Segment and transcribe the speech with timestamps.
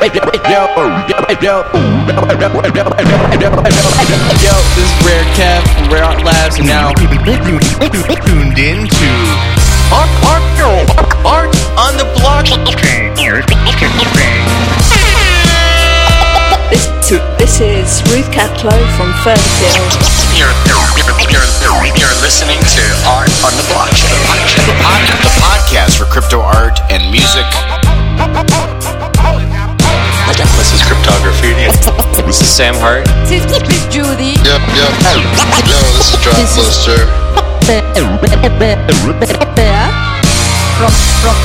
[0.00, 0.08] Yo,
[4.72, 9.10] this is Rare Kev from Rare Art Labs, and now tuned into
[9.92, 10.40] art, art,
[11.20, 13.12] art on the blockchain.
[16.70, 16.88] This,
[17.36, 20.00] this is Ruth Catlow from Furtherfield.
[20.32, 24.16] you're, you're, you're, you're listening to Art on the Blockchain,
[24.64, 24.72] the
[25.44, 27.44] podcast for crypto art and music.
[30.40, 31.68] This is Cryptograffiti.
[32.26, 33.04] This is Sam Hart.
[33.28, 33.60] This is
[33.92, 34.40] Judy.
[34.40, 34.88] Yep, yep.
[35.68, 36.96] Yo, this is Drop Blister.
[40.80, 41.36] From from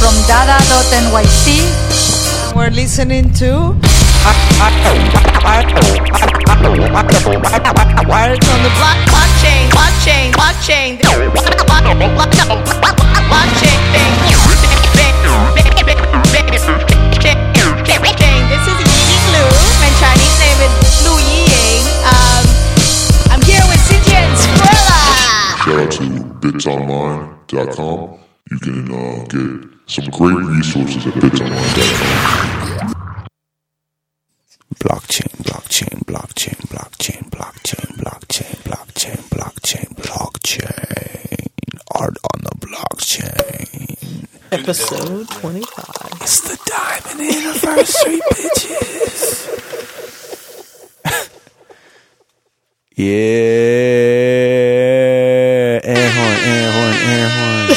[0.00, 1.44] from Dada.nyc.
[2.56, 3.76] We're listening to
[4.24, 4.36] Art
[8.48, 11.36] on the block, blockchain, blockchain, blockchain, blockchain.
[17.86, 19.46] This is Ying Lu.
[19.78, 20.72] My Chinese name is
[21.06, 21.86] Lu Ying.
[22.02, 22.44] Um,
[23.30, 25.02] I'm here with Cynthia and Skrilla.
[25.62, 26.02] Shout out to
[26.40, 28.18] bitsonline.com.
[28.50, 32.94] You can uh, get some great resources at bitsonline.com.
[34.80, 41.48] Blockchain, blockchain, blockchain, blockchain, blockchain, blockchain, blockchain, blockchain, blockchain.
[41.94, 43.75] Art on the blockchain.
[44.60, 46.22] Episode 25.
[46.22, 49.46] It's the diamond anniversary, bitches.
[52.96, 53.06] yeah.
[55.84, 57.68] Air horn, air horn, air horn.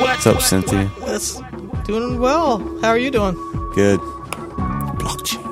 [0.00, 0.88] What's up, Cynthia?
[1.00, 1.40] That's
[1.84, 2.58] doing well.
[2.80, 3.34] How are you doing?
[3.74, 3.98] Good.
[5.00, 5.50] Blockchain.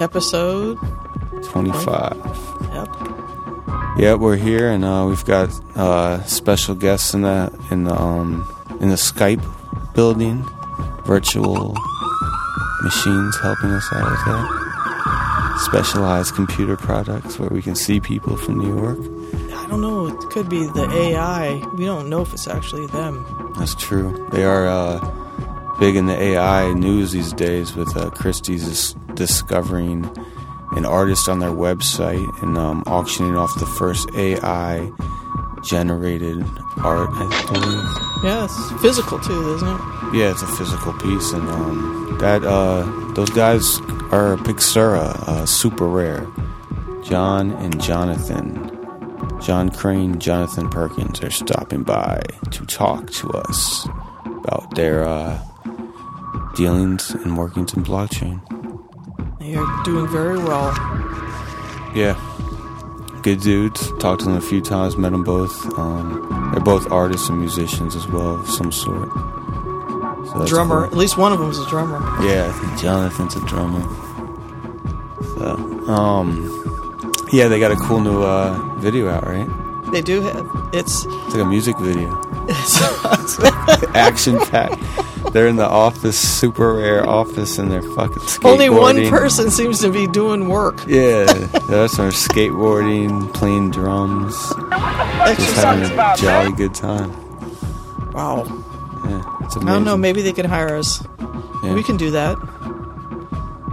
[0.00, 0.78] Episode.
[1.44, 2.16] 25.
[2.72, 3.13] Yep.
[3.96, 8.44] Yeah, we're here, and uh, we've got uh, special guests in the in the um,
[8.80, 9.44] in the Skype
[9.94, 10.44] building,
[11.06, 11.74] virtual
[12.82, 15.60] machines helping us out with that.
[15.64, 18.98] Specialized computer products where we can see people from New York.
[19.52, 20.06] I don't know.
[20.08, 21.64] It could be the AI.
[21.76, 23.24] We don't know if it's actually them.
[23.58, 24.28] That's true.
[24.32, 27.74] They are uh, big in the AI news these days.
[27.74, 30.02] With uh, Christie's discovering
[30.76, 34.90] an artist on their website and um, auctioning off the first AI
[35.62, 36.44] generated
[36.78, 37.08] art.
[37.12, 38.24] I believe.
[38.24, 39.80] Yeah, it's physical too, isn't it?
[40.14, 42.82] Yeah, it's a physical piece, and um, that uh,
[43.14, 43.78] those guys
[44.12, 46.26] are Pixura, uh, super rare.
[47.02, 48.70] John and Jonathan,
[49.42, 53.86] John Crain, Jonathan Perkins are stopping by to talk to us
[54.24, 55.38] about their uh,
[56.54, 58.40] dealings and workings in blockchain.
[59.44, 60.72] Are doing very well.
[61.94, 62.18] Yeah,
[63.22, 63.92] good dudes.
[63.98, 65.78] Talked to them a few times, met them both.
[65.78, 69.10] Um, they're both artists and musicians as well, of some sort.
[70.28, 70.80] So drummer.
[70.80, 70.84] cool.
[70.86, 71.98] At least one of them is a drummer.
[72.26, 73.82] Yeah, I think Jonathan's a drummer.
[75.36, 79.46] So, um, yeah, they got a cool new uh, video out, right?
[79.92, 80.70] They do have.
[80.72, 81.04] It's.
[81.04, 82.10] It's like a music video,
[83.94, 84.82] action packed.
[85.32, 88.52] They're in the office, super rare office, and they're fucking skateboarding.
[88.52, 90.78] only one person seems to be doing work.
[90.86, 91.24] Yeah,
[91.68, 94.34] that's our skateboarding, playing drums,
[95.36, 97.10] just having a jolly good time.
[98.12, 98.44] Wow.
[99.06, 99.96] Yeah, it's I don't know.
[99.96, 101.04] Maybe they can hire us.
[101.62, 101.74] Yeah.
[101.74, 102.36] We can do that.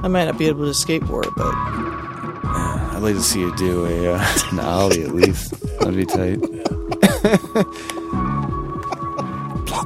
[0.04, 4.16] I might not be able to skateboard, but I'd like to see you do a
[4.16, 5.52] uh, an ollie at least.
[5.80, 6.40] That'd be tight.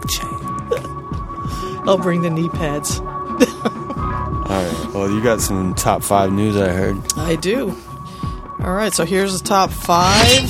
[0.06, 1.88] Blockchain.
[1.88, 3.00] I'll bring the knee pads.
[3.00, 3.06] All
[4.48, 4.94] right.
[4.94, 6.56] Well, you got some top five news.
[6.56, 6.98] I heard.
[7.18, 7.76] I do.
[8.60, 10.50] All right, so here's the top five.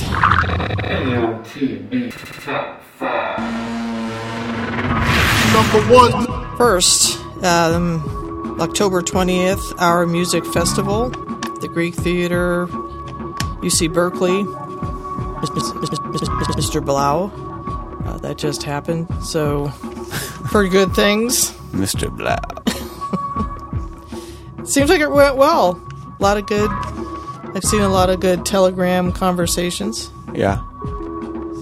[5.52, 6.56] Number one.
[6.56, 14.44] First, um, October 20th, Our Music Festival, the Greek Theater, UC Berkeley,
[16.54, 16.82] Mr.
[16.82, 17.45] Blau.
[18.06, 19.08] Uh, that just happened.
[19.24, 19.68] So,
[20.50, 21.50] for good things.
[21.72, 22.08] Mr.
[22.16, 22.38] Blau.
[24.64, 25.80] Seems like it went well.
[26.18, 26.70] A lot of good.
[26.70, 30.10] I've seen a lot of good Telegram conversations.
[30.34, 30.58] Yeah.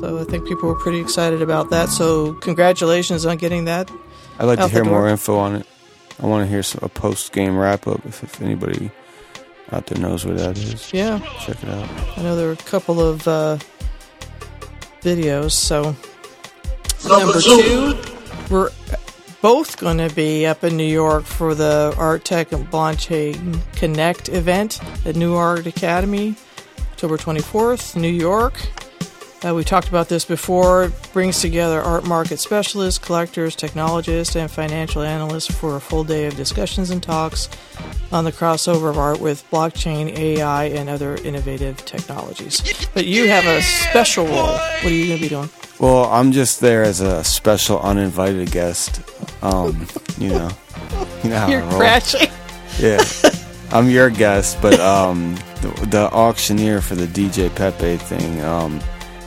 [0.01, 1.89] So I think people were pretty excited about that.
[1.89, 3.91] So congratulations on getting that.
[4.39, 5.67] I'd like to hear more info on it.
[6.23, 8.91] I want to hear some, a post game wrap up if, if anybody
[9.73, 10.93] out there knows where that is.
[10.93, 11.89] Yeah, Check it out.
[12.19, 13.59] I know there were a couple of uh,
[15.01, 15.53] videos.
[15.53, 15.95] So
[17.09, 17.61] Number, two.
[17.63, 17.99] two,
[18.51, 18.71] we're
[19.43, 24.31] both going to be up in New York for the Art Tech and Blockchain Connect
[24.31, 26.35] event at New Art Academy,
[26.93, 28.55] October 24th, New York.
[29.45, 30.85] Uh, we talked about this before.
[30.85, 36.27] It brings together art market specialists, collectors, technologists, and financial analysts for a full day
[36.27, 37.51] of discussions and talks
[38.11, 42.63] on the crossover of art with blockchain, AI, and other innovative technologies.
[42.95, 44.53] But you have a special role.
[44.55, 45.51] What are you going to be doing?
[45.79, 49.03] Well, I'm just there as a special uninvited guest.
[49.43, 49.87] Um,
[50.17, 50.51] you know,
[51.23, 52.31] you know how You're crashing.
[52.79, 53.05] Yeah,
[53.73, 58.81] I'm your guest, but um, the, the auctioneer for the DJ Pepe thing um,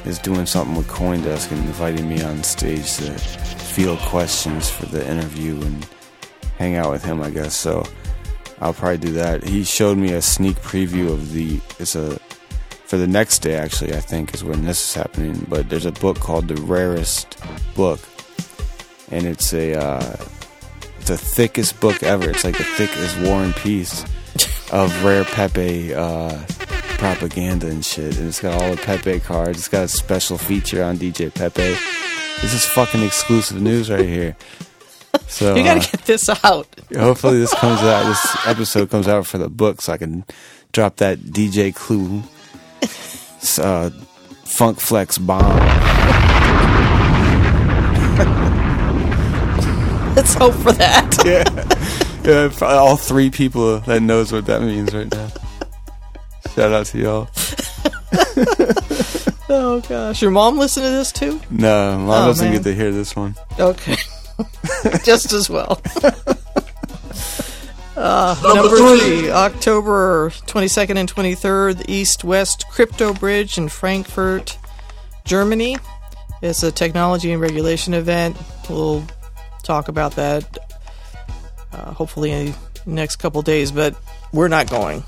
[0.05, 5.07] is doing something with CoinDesk and inviting me on stage to field questions for the
[5.09, 5.87] interview and
[6.57, 7.21] hang out with him.
[7.21, 7.85] I guess so.
[8.59, 9.43] I'll probably do that.
[9.43, 11.59] He showed me a sneak preview of the.
[11.79, 12.19] It's a
[12.85, 13.93] for the next day actually.
[13.93, 15.45] I think is when this is happening.
[15.47, 17.37] But there's a book called The Rarest
[17.75, 17.99] Book,
[19.11, 19.75] and it's a.
[19.75, 20.15] Uh,
[20.99, 22.29] it's the thickest book ever.
[22.29, 24.03] It's like the thickest War and Peace
[24.71, 26.37] of rare Pepe uh,
[26.97, 28.17] propaganda and shit.
[28.17, 29.59] And it's got all the Pepe cards.
[29.59, 31.75] It's got a special feature on DJ Pepe.
[32.41, 34.35] This is fucking exclusive news right here.
[35.27, 36.67] So You got uh, get this out.
[36.95, 38.05] hopefully this comes out.
[38.07, 40.25] This episode comes out for the book, so I can
[40.71, 42.21] drop that DJ Clue
[43.59, 43.89] uh,
[44.45, 45.57] Funk Flex bomb.
[50.15, 51.15] Let's hope for that.
[51.25, 51.43] Yeah,
[52.27, 55.27] probably all three people that knows what that means right now.
[56.55, 57.29] Shout out to y'all.
[59.49, 61.39] Oh gosh, your mom listen to this too?
[61.49, 62.53] No, mom Oh, doesn't man.
[62.57, 63.33] get to hear this one.
[63.57, 63.95] Okay,
[65.05, 65.81] just as well.
[67.95, 68.99] uh, Number number three.
[69.21, 74.57] three, October twenty second and twenty third, the East West Crypto Bridge in Frankfurt,
[75.23, 75.77] Germany.
[76.41, 78.35] It's a technology and regulation event.
[78.69, 79.05] We'll
[79.63, 80.57] talk about that
[81.71, 82.55] uh, hopefully in the
[82.85, 83.95] next couple days, but
[84.33, 85.03] we're not going.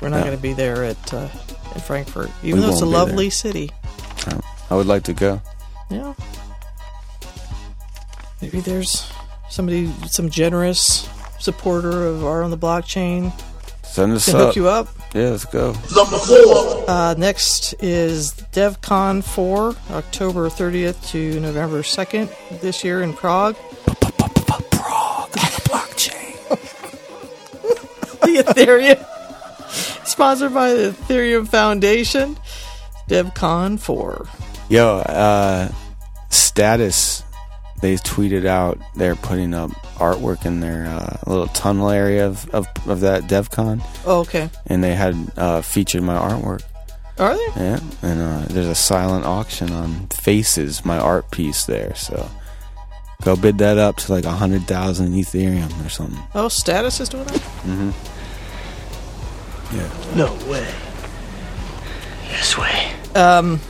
[0.00, 0.24] We're not No.
[0.24, 1.28] going to be there at uh,
[1.74, 3.30] in Frankfurt, even We though it's a lovely there.
[3.30, 3.70] city.
[4.70, 5.40] I would like to go.
[5.90, 6.14] Yeah.
[8.40, 9.10] Maybe there's
[9.50, 11.08] somebody, some generous
[11.38, 13.32] supporter of art on the blockchain
[13.82, 14.46] Send us can up.
[14.48, 14.88] hook you up.
[15.14, 15.72] Yeah, let's go.
[15.94, 16.84] Number four.
[16.90, 23.12] Uh, next is DevCon 4, October 30th to November 2nd this year in.
[23.12, 23.54] Prague
[28.36, 32.36] the Ethereum, sponsored by the Ethereum Foundation.
[33.08, 34.26] DevCon 4.
[34.70, 35.70] Yo, uh,
[36.30, 37.22] status.
[37.82, 42.66] They tweeted out they're putting up artwork in their uh, little tunnel area of, of,
[42.86, 44.48] of that DevCon, Oh, okay.
[44.66, 46.62] and they had uh, featured my artwork.
[47.18, 47.62] Are they?
[47.62, 51.94] Yeah, and uh, there's a silent auction on Faces, my art piece there.
[51.94, 52.28] So
[53.22, 56.18] go bid that up to like a hundred thousand Ethereum or something.
[56.34, 57.42] Oh, Status is doing that?
[60.14, 60.66] No way.
[62.28, 62.92] Yes way.
[63.14, 63.60] Um,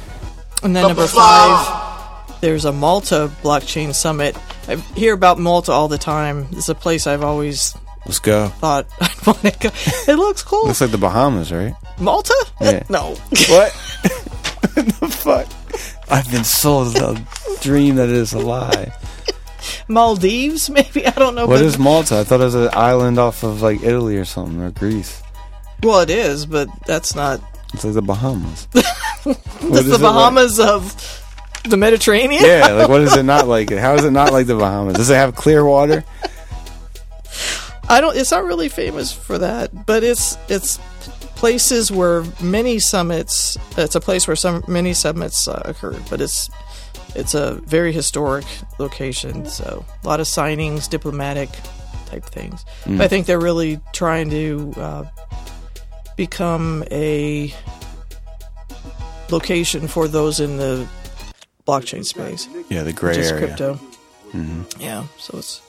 [0.62, 4.36] and then Number number five, there's a Malta blockchain summit.
[4.68, 6.46] I hear about Malta all the time.
[6.52, 7.74] It's a place I've always
[8.06, 8.48] Let's go.
[8.48, 9.70] thought I'd want to go.
[10.12, 10.66] It looks cool.
[10.66, 11.74] Looks like the Bahamas, right?
[11.98, 12.34] Malta?
[12.60, 12.82] Yeah.
[12.88, 13.10] No.
[13.48, 13.72] What?
[14.74, 15.46] the fuck?
[16.10, 17.20] I've been sold the
[17.60, 18.92] dream that is a lie.
[19.88, 21.06] Maldives, maybe?
[21.06, 21.46] I don't know.
[21.46, 22.18] What is Malta?
[22.20, 25.22] I thought it was an island off of like Italy or something or Greece.
[25.84, 27.40] Well, it is, but that's not.
[27.72, 28.66] It's like the Bahamas.
[29.24, 30.00] That's is the it like?
[30.00, 31.22] Bahamas of
[31.68, 32.44] the Mediterranean?
[32.44, 33.70] Yeah, like what is it not like?
[33.70, 34.94] How is it not like the Bahamas?
[34.94, 36.04] Does it have clear water?
[37.88, 38.16] I don't.
[38.16, 40.78] It's not really famous for that, but it's it's
[41.36, 43.56] places where many summits.
[43.76, 46.50] It's a place where some many summits uh, occurred, but it's
[47.14, 48.44] it's a very historic
[48.78, 49.46] location.
[49.46, 51.50] So a lot of signings, diplomatic
[52.06, 52.64] type things.
[52.86, 55.04] But I think they're really trying to uh,
[56.16, 57.52] become a
[59.30, 60.86] location for those in the
[61.66, 63.46] blockchain space, Yeah, the gray just area.
[63.46, 63.74] crypto.
[64.32, 64.80] Mm-hmm.
[64.80, 65.60] Yeah, so it's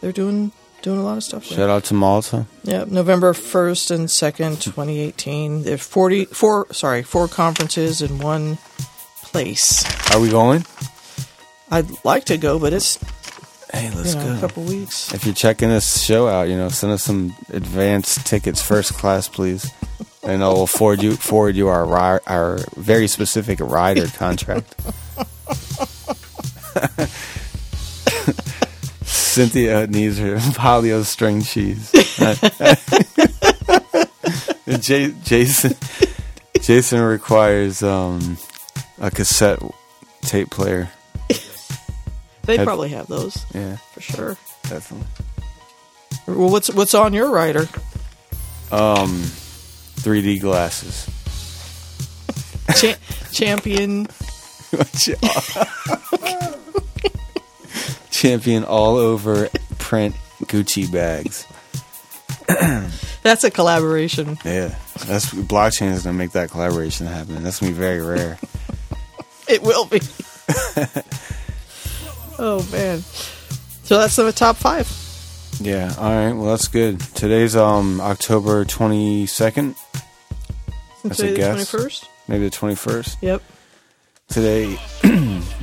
[0.00, 0.52] they're doing
[0.82, 1.48] doing a lot of stuff.
[1.48, 1.58] there.
[1.58, 2.46] Shout out to Malta.
[2.64, 5.62] Yeah, November 1st and 2nd, 2018.
[5.62, 8.58] There's 40, four, sorry, four conferences in one
[9.22, 9.84] place.
[10.12, 10.64] Are we going?
[11.70, 12.98] I'd like to go, but it's
[13.72, 15.12] Hey, let's you know, a couple weeks.
[15.14, 19.28] If you're checking this show out, you know, send us some advanced tickets, first class,
[19.28, 19.70] please,
[20.22, 24.74] and I'll forward you forward you our ri- our very specific rider contract.
[29.04, 31.90] Cynthia needs her paleo string cheese.
[34.66, 35.74] Ja- Jason
[36.60, 38.38] Jason requires um,
[39.00, 39.58] a cassette
[40.22, 40.88] tape player.
[42.44, 44.36] They probably have those Yeah, for sure.
[44.64, 45.06] definitely.
[46.26, 47.68] Well, what's what's on your rider?
[48.70, 49.22] Um,
[50.00, 51.08] 3D glasses.
[52.76, 52.96] Cha-
[53.32, 54.08] champion
[58.10, 61.46] champion all over print Gucci bags.
[63.22, 64.36] That's a collaboration.
[64.44, 64.74] Yeah,
[65.06, 67.42] that's blockchain is gonna make that collaboration happen.
[67.44, 68.36] That's gonna be very rare.
[69.48, 70.00] It will be.
[72.38, 73.00] oh man.
[73.84, 74.88] So that's the top five.
[75.60, 75.92] Yeah.
[75.98, 76.32] All right.
[76.32, 77.00] Well, that's good.
[77.00, 79.74] Today's um October twenty second.
[81.04, 81.72] That's a guess.
[81.72, 82.08] 21st?
[82.28, 83.18] Maybe the twenty first.
[83.22, 83.42] Yep.
[84.28, 84.78] Today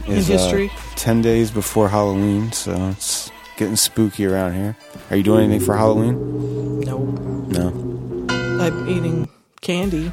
[0.08, 0.70] is history.
[0.70, 4.76] Uh, ten days before Halloween, so it's getting spooky around here.
[5.10, 6.80] Are you doing anything for Halloween?
[6.82, 7.00] No.
[7.00, 8.28] No.
[8.30, 9.30] I'm eating
[9.62, 10.12] candy.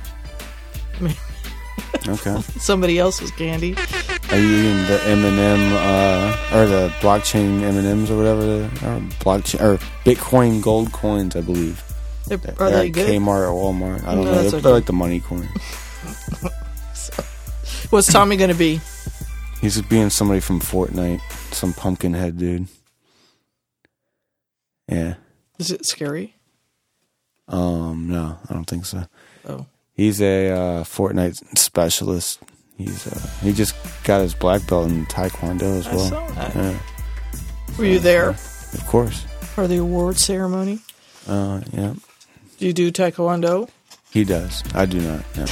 [2.09, 2.41] Okay.
[2.59, 3.75] Somebody else's candy.
[4.37, 8.19] Are you eating the M and M uh, or the blockchain M and M's or
[8.19, 8.65] whatever?
[8.65, 11.83] Or blockchain or Bitcoin gold coins, I believe.
[12.27, 13.09] They're- They're they at good?
[13.09, 14.07] Kmart or Walmart.
[14.07, 14.35] I don't No, know.
[14.35, 14.61] They're, okay.
[14.61, 15.49] they're like the money coin.
[17.91, 18.81] What's Tommy going to be?
[19.63, 21.23] He's being somebody from Fortnite,
[21.55, 22.67] some pumpkin head dude.
[24.87, 25.15] Yeah.
[25.59, 26.35] Is it scary?
[27.49, 28.09] Um.
[28.11, 29.07] No, I don't think so.
[29.49, 29.65] Oh.
[29.95, 32.39] He's a uh, Fortnite specialist.
[32.79, 36.09] He's uh, he just got his black belt in Taekwondo as I well.
[36.09, 36.55] saw that.
[36.55, 36.79] Yeah,
[37.79, 39.23] Were you there of course.
[39.55, 40.81] for the award ceremony?
[41.27, 41.95] Uh, yeah.
[42.59, 43.69] Do you do taekwondo?
[44.11, 44.63] He does.
[44.75, 45.25] I do not.
[45.37, 45.47] No.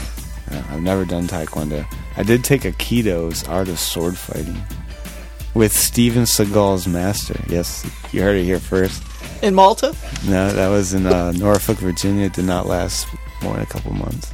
[0.51, 1.87] No, I've never done Taekwondo.
[2.19, 4.63] I did take Aikido's Art of Sword Fighting
[5.55, 7.41] with Steven Seagal's master.
[7.49, 9.03] Yes, you heard it here first.
[9.43, 9.97] In Malta?
[10.27, 12.27] No, that was in uh, Norfolk, Virginia.
[12.27, 13.07] It did not last
[13.43, 14.34] more than a couple months.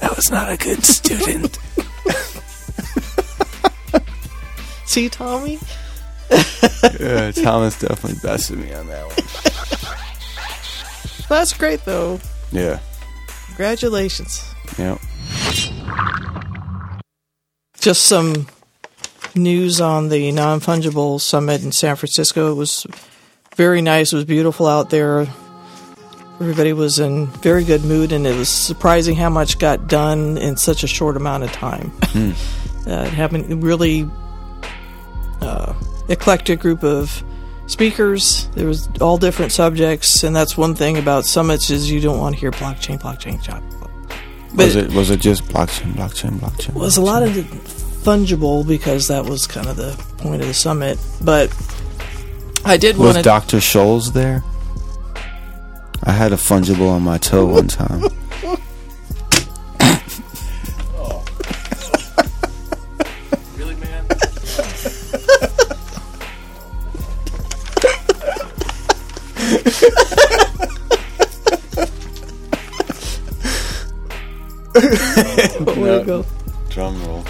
[0.00, 1.58] I was not a good student.
[4.86, 5.58] See, Tommy?
[6.30, 9.16] uh, Thomas definitely bested me on that one.
[11.28, 12.20] That's great, though.
[12.52, 12.78] Yeah.
[13.48, 14.54] Congratulations.
[14.78, 14.98] Yep.
[17.80, 18.46] Just some
[19.34, 22.52] news on the non fungible summit in San Francisco.
[22.52, 22.86] It was
[23.56, 24.12] very nice.
[24.12, 25.26] It was beautiful out there.
[26.40, 30.56] Everybody was in very good mood, and it was surprising how much got done in
[30.56, 31.92] such a short amount of time.
[32.14, 32.30] uh,
[32.86, 34.08] it happened really
[35.40, 35.74] uh,
[36.08, 37.24] eclectic group of
[37.66, 38.48] speakers.
[38.54, 42.36] There was all different subjects, and that's one thing about summits is you don't want
[42.36, 43.62] to hear blockchain, blockchain, blockchain.
[44.54, 46.70] But was it was it just blockchain, blockchain, blockchain?
[46.70, 50.54] It was a lot of fungible because that was kind of the point of the
[50.54, 50.98] summit.
[51.20, 51.50] But
[52.64, 53.22] I did Was want to.
[53.22, 53.56] Dr.
[53.58, 54.42] Scholes there?
[56.04, 58.02] I had a fungible on my toe one time.
[63.56, 64.06] Really, man?
[74.74, 76.26] Way to go.
[76.70, 77.24] Drum roll.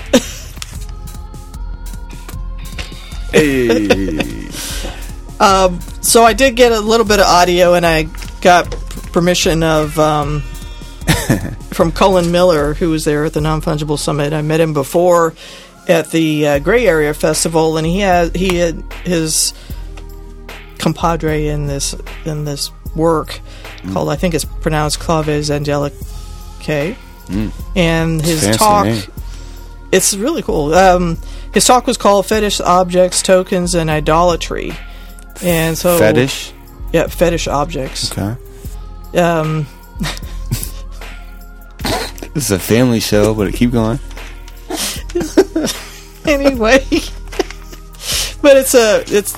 [3.33, 4.49] hey.
[5.41, 8.09] Um, so I did get a little bit of audio, and I
[8.41, 8.71] got
[9.13, 10.41] permission of um,
[11.73, 14.33] from Cullen Miller, who was there at the Non Fungible Summit.
[14.33, 15.35] I met him before
[15.89, 19.55] at the uh, Gray Area Festival, and he had he had his
[20.79, 23.41] compadre in this in this work
[23.93, 25.95] called I think it's pronounced Claves Angelique,
[27.77, 28.87] and his Fancy talk.
[28.87, 29.03] name.
[29.91, 30.75] It's really cool.
[30.75, 31.19] Um,
[31.55, 34.73] his talk was called "Fetish Objects, Tokens, and Idolatry,"
[35.43, 36.53] and so Fetish.
[36.93, 38.13] Yeah, fetish objects.
[38.13, 38.37] Okay.
[39.19, 39.67] Um,
[42.39, 43.99] This is a family show, but it keep going.
[46.25, 46.79] anyway,
[48.41, 49.35] but it's a it's.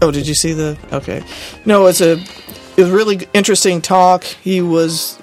[0.00, 0.78] Oh, did you see the?
[0.92, 1.24] Okay,
[1.64, 4.22] no, it's a it was a really interesting talk.
[4.22, 5.18] He was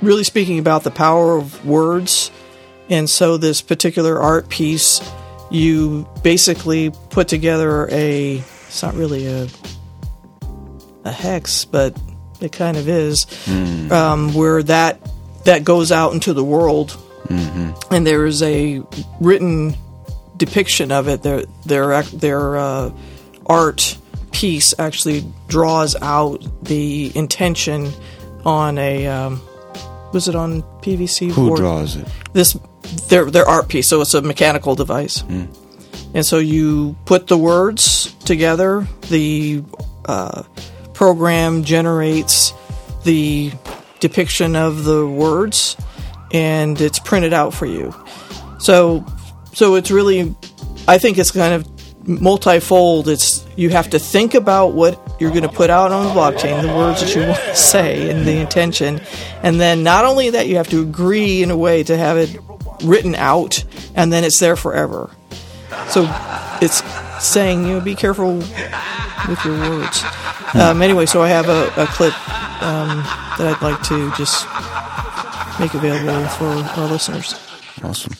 [0.00, 2.30] really speaking about the power of words,
[2.88, 5.02] and so this particular art piece,
[5.50, 8.36] you basically put together a.
[8.68, 9.48] It's not really a
[11.06, 11.96] a hex, but
[12.40, 13.26] it kind of is,
[13.90, 15.00] um, where that
[15.44, 16.96] that goes out into the world
[17.90, 18.82] and there is a
[19.20, 19.74] written
[20.36, 21.22] depiction of it.
[21.22, 22.90] Their their their uh,
[23.46, 23.96] art
[24.32, 27.90] piece actually draws out the intention
[28.44, 29.40] on a um,
[30.12, 31.58] was it on PVC Who board?
[31.60, 32.06] draws it?
[32.32, 32.56] this
[33.08, 33.88] their their art piece.
[33.88, 35.22] So it's a mechanical device,
[36.14, 38.86] and so you put the words together.
[39.08, 39.62] The
[40.04, 40.42] uh,
[40.96, 42.52] program generates
[43.04, 43.52] the
[44.00, 45.76] depiction of the words,
[46.32, 47.94] and it's printed out for you.
[48.58, 49.06] So
[49.52, 50.34] so it's really,
[50.88, 53.08] I think it's kind of multifold.
[53.08, 56.62] It's you have to think about what you're going to put out on the blockchain,
[56.62, 59.00] the words that you want to say, and the intention,
[59.42, 62.38] and then not only that, you have to agree in a way to have it
[62.82, 65.10] written out, and then it's there forever.
[65.88, 66.06] So
[66.60, 66.82] it's
[67.24, 70.02] saying, you know, be careful with your words.
[70.54, 72.14] Um, anyway, so I have a, a clip
[72.62, 72.98] um,
[73.38, 74.46] that I'd like to just
[75.58, 77.34] make available for our listeners.
[77.82, 78.12] Awesome.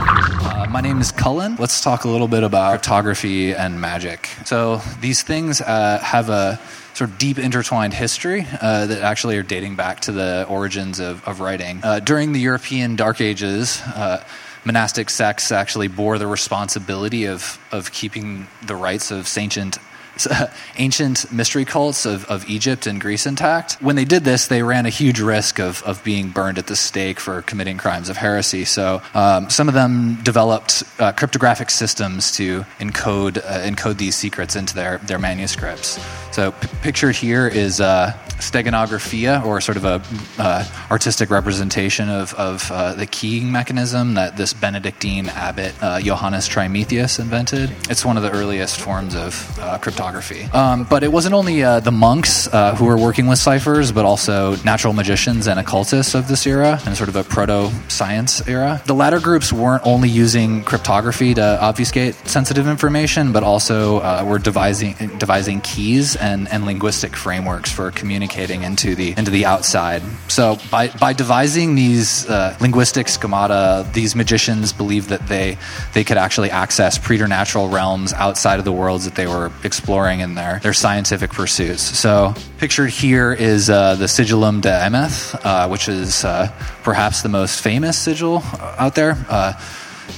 [0.00, 1.56] Uh, my name is Cullen.
[1.56, 4.28] Let's talk a little bit about cryptography and magic.
[4.44, 6.58] So, these things uh, have a
[6.94, 11.26] sort of deep intertwined history uh, that actually are dating back to the origins of,
[11.28, 11.80] of writing.
[11.84, 14.24] Uh, during the European Dark Ages, uh,
[14.64, 19.78] monastic sects actually bore the responsibility of, of keeping the rights of ancient
[20.76, 23.74] ancient mystery cults of, of Egypt and Greece intact.
[23.74, 26.76] When they did this, they ran a huge risk of, of being burned at the
[26.76, 28.64] stake for committing crimes of heresy.
[28.64, 34.56] So um, some of them developed uh, cryptographic systems to encode uh, encode these secrets
[34.56, 35.98] into their, their manuscripts.
[36.32, 40.02] So p- pictured here is uh, steganographia, or sort of a
[40.38, 46.48] uh, artistic representation of, of uh, the keying mechanism that this Benedictine abbot uh, Johannes
[46.48, 47.70] Trithemius invented.
[47.90, 50.44] It's one of the earliest forms of uh, cryptography.
[50.52, 54.04] Um, but it wasn't only uh, the monks uh, who were working with ciphers, but
[54.04, 58.80] also natural magicians and occultists of this era, and sort of a proto science era.
[58.86, 64.94] The latter groups weren't only using cryptography to obfuscate sensitive information, but also were devising
[65.18, 68.27] devising keys and, and linguistic frameworks for communicating
[68.62, 70.02] into the into the outside.
[70.28, 75.58] So by by devising these uh, linguistic schemata, these magicians believed that they
[75.94, 80.34] they could actually access preternatural realms outside of the worlds that they were exploring in
[80.34, 81.82] their their scientific pursuits.
[81.82, 87.28] So pictured here is uh, the Sigillum Dei Emeth, uh, which is uh, perhaps the
[87.28, 88.42] most famous sigil
[88.78, 89.16] out there.
[89.28, 89.52] Uh,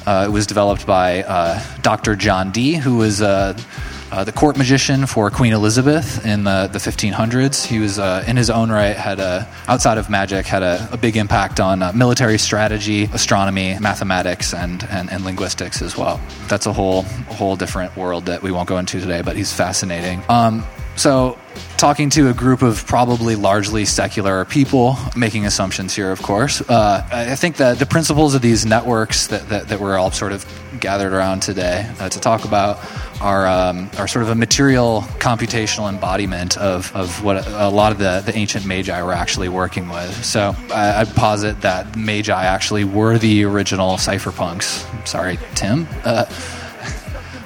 [0.07, 2.15] uh, it was developed by uh, Dr.
[2.17, 3.21] John Dee, who was
[4.13, 7.65] uh, the court magician for Queen Elizabeth in the, the 1500s.
[7.65, 10.97] He was, uh, in his own right, had a outside of magic, had a, a
[10.97, 16.21] big impact on uh, military strategy, astronomy, mathematics, and, and and linguistics as well.
[16.49, 19.53] That's a whole a whole different world that we won't go into today, but he's
[19.53, 20.23] fascinating.
[20.29, 20.65] Um,
[21.01, 21.39] so,
[21.79, 26.61] talking to a group of probably largely secular people, making assumptions here, of course.
[26.61, 30.33] Uh, I think that the principles of these networks that, that, that we're all sort
[30.33, 30.45] of
[30.79, 32.79] gathered around today uh, to talk about
[33.23, 37.99] are, um, are sort of a material computational embodiment of, of what a, lot of
[37.99, 40.23] the, the ancient magi were actually working with.
[40.23, 45.09] So, I, I'd posit that magi actually were the original cypherpunks.
[45.09, 45.89] Sorry, Tim.
[46.05, 46.27] Uh,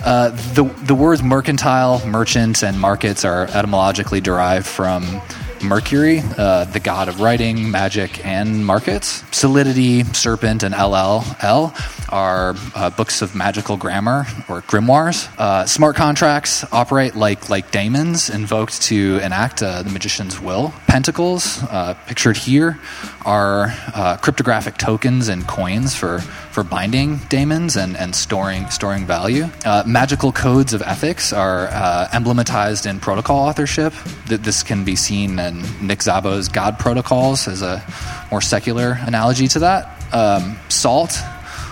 [0.04, 5.22] uh, the the words mercantile, merchant, and markets are etymologically derived from
[5.62, 9.24] Mercury, uh, the god of writing, magic, and markets.
[9.34, 11.64] Solidity, serpent, and LLL
[12.10, 15.28] are uh, books of magical grammar or grimoires.
[15.38, 20.72] Uh, smart contracts operate like like daemons invoked to enact uh, the magician's will.
[20.86, 22.78] Pentacles, uh, pictured here,
[23.24, 29.46] are uh, cryptographic tokens and coins for for binding daemons and, and storing storing value.
[29.64, 31.68] Uh, magical codes of ethics are
[32.12, 33.92] emblematized in protocol authorship.
[34.28, 37.82] Th- This can be seen in Nick Szabo's God Protocols as a
[38.30, 39.90] more secular analogy to that.
[40.12, 41.18] Um, salt,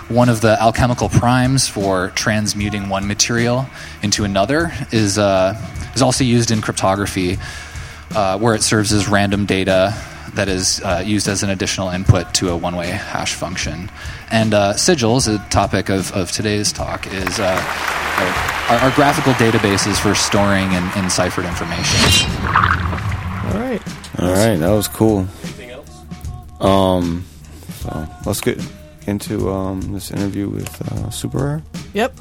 [0.09, 3.65] one of the alchemical primes for transmuting one material
[4.01, 5.55] into another, is uh,
[5.95, 7.37] is also used in cryptography,
[8.15, 9.93] uh, where it serves as random data
[10.35, 13.91] that is uh, used as an additional input to a one-way hash function.
[14.31, 17.61] And uh, sigils, the topic of, of today's talk, is uh,
[18.69, 21.99] are, are graphical databases for storing and enciphered information.
[23.45, 23.81] All right.
[24.19, 25.19] All right, that was cool.
[25.43, 26.03] Anything else?
[26.59, 27.25] Um,
[27.73, 28.59] so let's get
[29.07, 31.63] into um, this interview with uh, Super Rare.
[31.93, 32.17] Yep.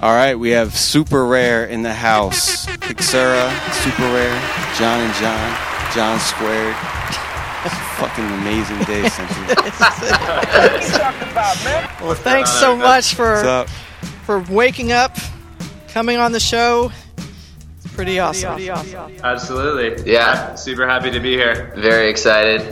[0.00, 2.66] All right, we have Super Rare in the house.
[2.66, 3.50] Pixura,
[3.82, 4.40] Super Rare,
[4.78, 5.56] John and John,
[5.94, 6.76] John Squared.
[7.96, 9.56] Fucking amazing day, Cynthia.
[12.00, 13.66] Well, thanks so much for
[14.24, 15.16] for waking up,
[15.88, 16.92] coming on the show.
[17.76, 18.58] It's pretty awesome.
[19.24, 20.10] Absolutely.
[20.12, 20.54] Yeah.
[20.54, 21.72] Super happy to be here.
[21.76, 22.62] Very excited.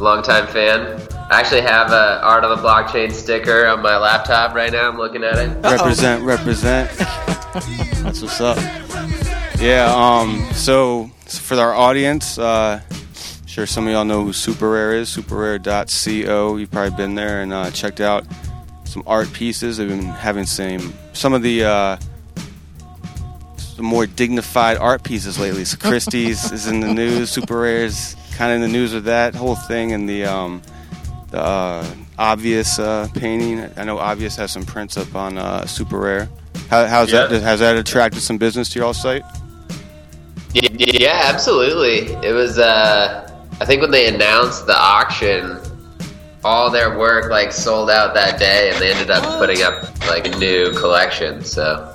[0.00, 1.00] Longtime fan.
[1.30, 4.88] I actually have a Art of the Blockchain sticker on my laptop right now.
[4.88, 5.62] I'm looking at it.
[5.62, 6.90] Represent, represent.
[6.98, 8.58] That's what's up.
[9.60, 9.92] Yeah.
[9.94, 10.48] Um.
[10.54, 12.80] So for our audience, uh,
[13.46, 15.08] sure some of y'all know who Super Rare is.
[15.16, 16.56] SuperRare.co.
[16.56, 18.24] You've probably been there and uh, checked out
[18.84, 19.76] some art pieces.
[19.76, 21.64] They've been having some some of the.
[21.64, 21.96] Uh,
[23.56, 25.64] some more dignified art pieces lately.
[25.64, 27.30] So Christie's is in the news.
[27.30, 30.62] Super Rare's kind of in the news with that whole thing, and the um,
[31.30, 31.86] the uh,
[32.18, 33.70] obvious uh, painting.
[33.76, 36.26] I know obvious has some prints up on uh, Super Rare.
[36.70, 37.26] How, how's Yeah.
[37.26, 37.42] that?
[37.42, 39.24] Has that attracted some business to your site?
[40.54, 42.14] Yeah, yeah, absolutely.
[42.26, 45.58] It was uh, I think when they announced the auction,
[46.42, 50.26] all their work like sold out that day, and they ended up putting up like
[50.26, 51.44] a new collection.
[51.44, 51.92] So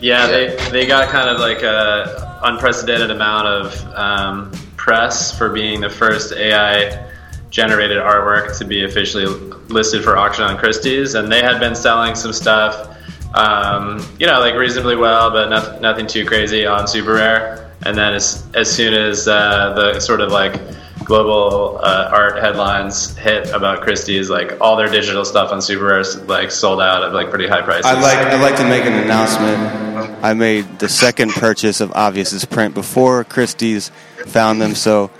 [0.00, 5.78] Yeah, they they got kind of like a unprecedented amount of um, press for being
[5.82, 7.06] the first AI
[7.50, 9.26] generated artwork to be officially
[9.68, 12.96] listed for auction on Christie's, and they had been selling some stuff,
[13.34, 17.70] um, you know, like reasonably well, but nothing, nothing too crazy on Super Rare.
[17.84, 20.58] And then as as soon as uh, the sort of like
[21.04, 26.04] global uh, art headlines hit about Christie's, like all their digital stuff on Super Rare
[26.24, 27.84] like sold out at like pretty high prices.
[27.84, 29.89] I'd like I'd like to make an announcement.
[30.22, 33.90] I made the second purchase of Obvious's print before Christie's
[34.26, 35.10] found them, so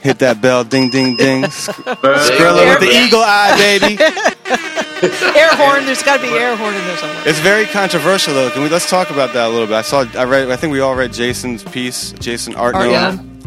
[0.00, 1.42] hit that bell, ding ding ding.
[1.44, 3.98] Skrilla with the eagle eye, baby.
[5.38, 5.84] air horn.
[5.84, 7.22] There's got to be air horn in there somewhere.
[7.26, 8.50] It's very controversial though.
[8.50, 9.74] Can we let's talk about that a little bit?
[9.74, 12.86] I saw I read I think we all read Jason's piece, Jason Art Art,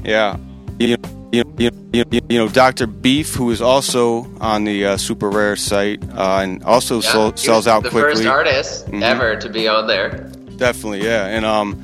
[0.04, 0.38] Yeah.
[0.78, 0.88] You,
[1.32, 2.86] you, you, you, you, you know, Dr.
[2.86, 7.32] Beef, who is also on the uh, Super Rare site uh, and also Yeah, sol-
[7.32, 8.12] he sells was out the quickly.
[8.16, 9.02] first artist Mhm.
[9.02, 10.30] ever to be on there.
[10.58, 11.26] Definitely, yeah.
[11.26, 11.82] And um,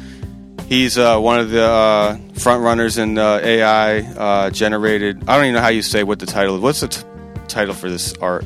[0.67, 5.27] he's uh, one of the uh, front runners in uh, AI uh, generated.
[5.27, 6.61] I don't even know how you say what the title is.
[6.61, 7.03] What's the t-
[7.47, 8.45] title for this art?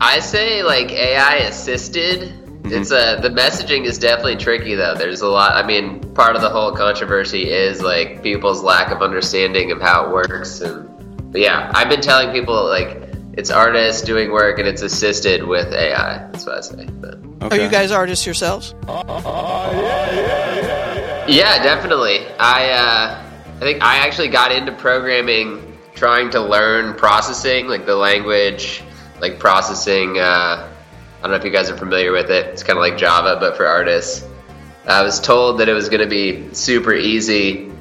[0.00, 2.40] I say like AI assisted.
[2.66, 4.94] It's a the messaging is definitely tricky though.
[4.94, 5.52] There's a lot.
[5.52, 10.06] I mean, part of the whole controversy is like people's lack of understanding of how
[10.06, 10.60] it works.
[10.60, 10.88] And
[11.32, 15.72] but yeah, I've been telling people like it's artists doing work and it's assisted with
[15.72, 16.18] AI.
[16.30, 16.86] That's what I say.
[16.86, 17.18] But.
[17.52, 18.74] Are you guys artists yourselves?
[21.26, 22.26] Yeah, definitely.
[22.38, 23.24] I uh,
[23.56, 28.82] I think I actually got into programming trying to learn processing, like the language,
[29.20, 30.18] like processing.
[30.18, 30.70] Uh,
[31.18, 32.46] I don't know if you guys are familiar with it.
[32.46, 34.26] It's kind of like Java, but for artists.
[34.86, 37.72] I was told that it was going to be super easy,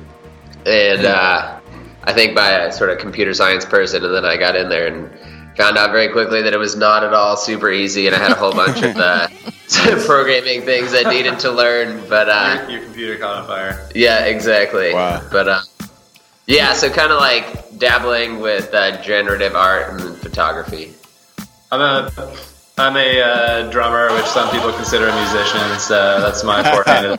[0.66, 1.60] and uh,
[2.06, 4.88] I think by a sort of computer science person, and then I got in there
[4.88, 5.12] and
[5.56, 8.32] found out very quickly that it was not at all super easy, and I had
[8.32, 9.28] a whole bunch of uh,
[10.06, 12.08] programming things I needed to learn.
[12.10, 13.89] But uh, your, your computer caught on fire.
[13.96, 14.92] yeah, exactly.
[14.92, 15.62] But uh,
[16.48, 20.94] yeah, so kind of like dabbling with uh, generative art and photography.
[21.72, 22.12] I'm a
[22.78, 25.80] I'm a uh, drummer, which some people consider a musician.
[25.80, 27.18] So that's my forte.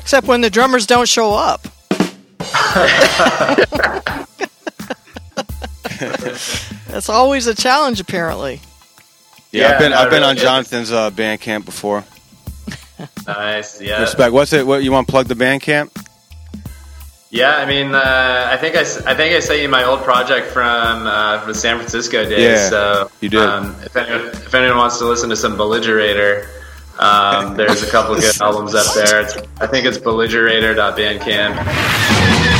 [0.00, 1.66] Except when the drummers don't show up.
[5.98, 8.60] That's always a challenge, apparently.
[9.52, 10.44] Yeah, Yeah, I've been I've been on really.
[10.46, 12.04] Jonathan's uh, Bandcamp before.
[13.26, 13.80] nice.
[13.80, 14.00] Yeah.
[14.02, 14.32] Respect.
[14.32, 14.66] What's it?
[14.66, 16.04] What you want to plug the Bandcamp?
[17.30, 20.00] Yeah, I mean, uh, I think I, s- I think I sent you my old
[20.02, 22.40] project from uh, the San Francisco days.
[22.40, 23.40] Yeah, so you did.
[23.40, 26.46] Um, if anyone if anyone wants to listen to some Belligerator,
[26.98, 29.20] um, there's a couple of good albums up there.
[29.22, 32.57] It's, I think it's belligerator.bandcamp.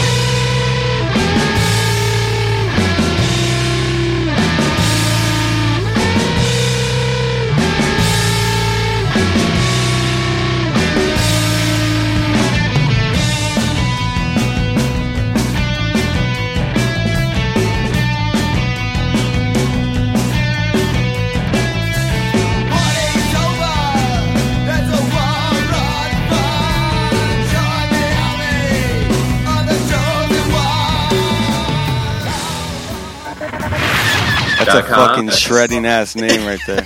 [34.72, 36.82] That's a fucking shredding ass name right there.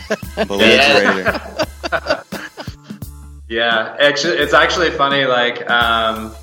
[0.47, 1.59] Belligerator.
[3.53, 5.27] Yeah, actually, it's actually funny.
[5.27, 6.35] Like, um,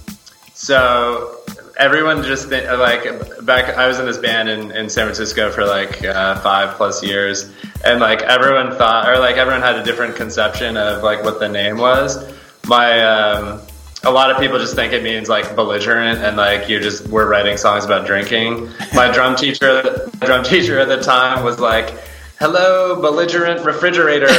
[0.54, 1.40] so
[1.76, 3.04] everyone just like
[3.44, 3.76] back.
[3.76, 7.52] I was in this band in, in San Francisco for like uh, five plus years,
[7.84, 11.50] and like everyone thought, or like everyone had a different conception of like what the
[11.50, 12.32] name was.
[12.68, 13.60] My um,
[14.04, 17.28] a lot of people just think it means like belligerent and like you just we're
[17.30, 18.70] writing songs about drinking.
[18.94, 21.94] My drum teacher, drum teacher at the time was like.
[22.40, 24.28] Hello, belligerent refrigerator.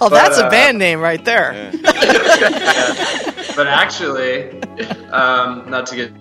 [0.00, 1.70] Oh, that's But, a uh, band name right there.
[1.82, 4.60] but actually,
[5.10, 6.12] um, not to get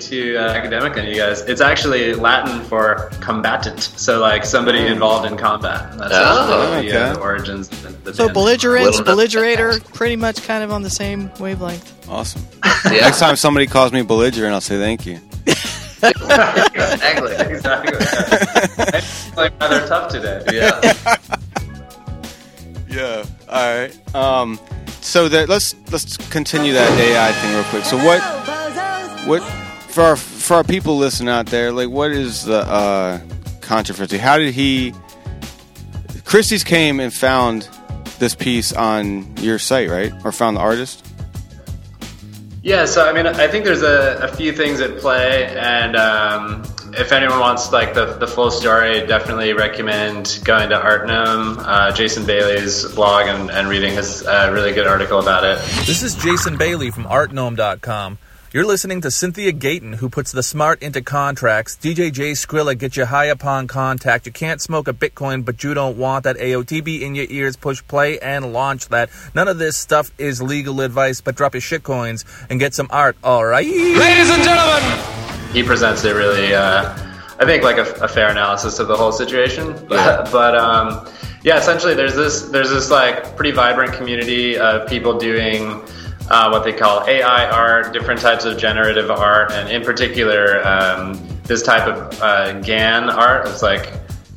[0.00, 3.80] too uh, academic on you guys, it's actually Latin for combatant.
[3.82, 5.96] So like somebody involved in combat.
[5.98, 7.68] That's Oh, actually the, uh, the origins.
[7.84, 8.34] Of the So band.
[8.34, 12.08] belligerents, belligerator, pretty much kind of on the same wavelength.
[12.08, 12.42] Awesome.
[12.86, 15.20] Yeah, Next time somebody calls me belligerent, I'll say thank you.
[16.02, 17.32] exactly.
[17.54, 17.96] exactly.
[18.00, 20.42] It's like rather tough today.
[20.50, 20.80] Yeah.
[22.88, 23.24] Yeah.
[23.48, 24.14] All right.
[24.14, 24.58] Um.
[25.02, 27.84] So that let's let's continue that AI thing real quick.
[27.84, 28.20] So what
[29.26, 29.42] what
[29.90, 33.20] for our for our people listening out there, like what is the uh,
[33.60, 34.18] controversy?
[34.18, 34.94] How did he?
[36.24, 37.68] Christie's came and found
[38.18, 40.12] this piece on your site, right?
[40.24, 41.04] Or found the artist?
[42.62, 46.62] Yeah, so I mean, I think there's a, a few things at play, and um,
[46.92, 52.26] if anyone wants like the, the full story, definitely recommend going to Artnome, uh, Jason
[52.26, 55.58] Bailey's blog, and, and reading his uh, really good article about it.
[55.86, 58.18] This is Jason Bailey from Artnome.com.
[58.52, 61.76] You're listening to Cynthia Gayton, who puts the smart into contracts.
[61.76, 64.26] DJ J Skrilla gets you high upon contact.
[64.26, 67.54] You can't smoke a Bitcoin, but you don't want that AOTB in your ears.
[67.54, 69.08] Push play and launch that.
[69.36, 73.16] None of this stuff is legal advice, but drop your shitcoins and get some art,
[73.22, 73.68] alright?
[73.68, 74.82] Ladies and gentlemen,
[75.52, 76.92] he presents it really, uh,
[77.38, 79.74] I think, like a, a, fair analysis of the whole situation.
[79.88, 81.08] But, but um,
[81.44, 85.84] yeah, essentially, there's this there's this like pretty vibrant community of people doing
[86.30, 91.20] uh, what they call AI art, different types of generative art, and in particular, um,
[91.44, 93.46] this type of uh, GAN art.
[93.48, 93.92] It's like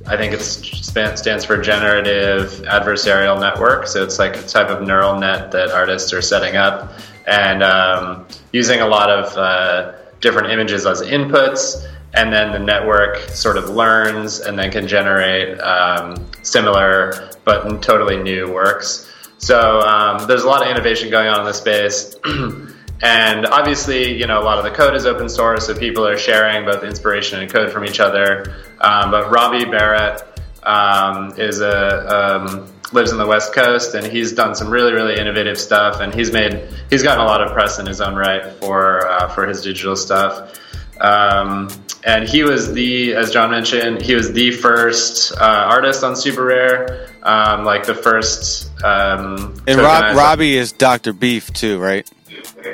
[0.06, 3.88] I think it stands for generative adversarial network.
[3.88, 6.92] So it's like a type of neural net that artists are setting up
[7.26, 11.88] and um, using a lot of uh, different images as inputs.
[12.16, 18.22] And then the network sort of learns and then can generate um, similar but totally
[18.22, 19.10] new works.
[19.44, 22.16] So um, there's a lot of innovation going on in this space.
[23.04, 26.18] and obviously, you know, a lot of the code is open source, so people are
[26.18, 28.56] sharing both inspiration and code from each other.
[28.80, 34.32] Um, but Robbie Barrat um, is a um, lives in the West Coast, and he's
[34.32, 36.00] done some really, really innovative stuff.
[36.00, 39.28] And he's made he's gotten a lot of press in his own right for uh,
[39.28, 40.58] for his digital stuff.
[41.02, 41.68] Um,
[42.06, 46.46] and he was the, as John mentioned, he was the first uh, artist on Super
[46.46, 48.72] Rare, um, like the first.
[48.84, 52.10] Um, and Rob, Robbie is Doctor Beef too, right?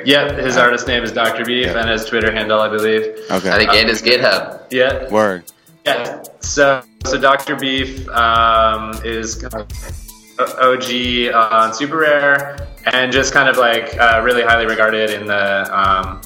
[0.04, 1.80] Yeah, his artist name is Doctor Beef, yeah.
[1.80, 3.02] and his Twitter handle, I believe.
[3.30, 4.64] Okay, I think and his GitHub.
[4.70, 5.08] Yeah.
[5.10, 5.44] Word.
[5.84, 6.22] Yeah.
[6.40, 13.96] So, so Doctor Beef um, is OG on Super Rare, and just kind of like
[13.98, 16.20] uh, really highly regarded in the um,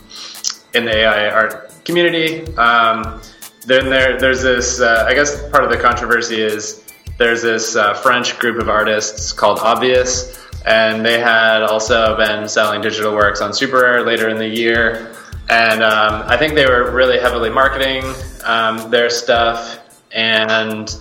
[0.75, 2.47] in the AI art community.
[2.57, 3.21] Um,
[3.67, 4.81] then there, there's this.
[4.81, 6.85] Uh, I guess part of the controversy is
[7.19, 12.81] there's this uh, French group of artists called Obvious, and they had also been selling
[12.81, 15.15] digital works on Super Rare later in the year.
[15.51, 18.03] And um, I think they were really heavily marketing
[18.45, 19.79] um, their stuff,
[20.13, 20.95] and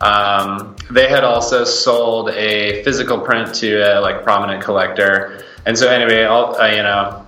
[0.00, 5.44] um, they had also sold a physical print to a like prominent collector.
[5.66, 7.26] And so anyway, all, uh, you know,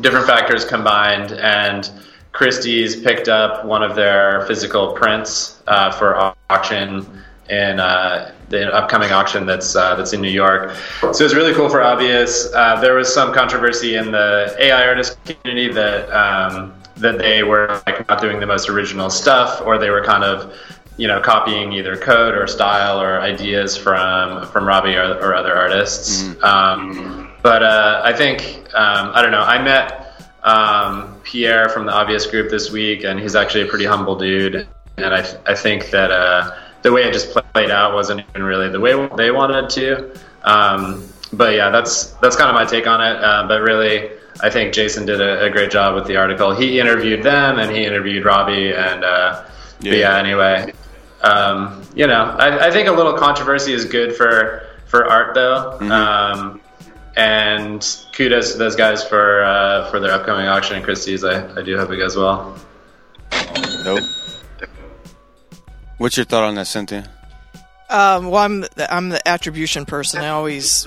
[0.00, 1.90] different factors combined, and
[2.32, 7.06] Christie's picked up one of their physical prints uh, for auction
[7.48, 10.74] in uh, the upcoming auction that's uh, that's in New York.
[11.00, 12.52] So it's really cool for Obvious.
[12.54, 17.82] Uh, there was some controversy in the AI artist community that um, that they were
[17.86, 20.54] like not doing the most original stuff, or they were kind of
[20.96, 25.56] you know copying either code or style or ideas from from Robbie or, or other
[25.56, 26.22] artists.
[26.22, 26.44] Mm-hmm.
[26.44, 28.42] Um, but uh, I think
[28.74, 29.42] um, I don't know.
[29.42, 30.09] I met
[30.42, 34.66] um, Pierre from the Obvious Group this week, and he's actually a pretty humble dude.
[34.96, 38.68] And I, I think that uh, the way it just played out wasn't even really
[38.68, 40.18] the way they wanted to.
[40.44, 43.22] Um, but yeah, that's that's kind of my take on it.
[43.22, 44.10] Uh, but really,
[44.42, 46.54] I think Jason did a, a, great job with the article.
[46.54, 49.44] He interviewed them, and he interviewed Robbie, and uh,
[49.80, 49.94] yeah.
[49.94, 50.18] yeah.
[50.18, 50.72] Anyway,
[51.22, 55.78] um, you know, I, I, think a little controversy is good for for art, though.
[55.80, 56.58] Mm-hmm.
[57.16, 61.24] And kudos to those guys for uh, for their upcoming auction in Christie's.
[61.24, 62.56] I, I do hope it goes well.
[63.84, 64.04] Nope.
[65.98, 67.10] What's your thought on that, Cynthia?
[67.90, 70.22] Um, well, I'm the, I'm the attribution person.
[70.22, 70.86] I always,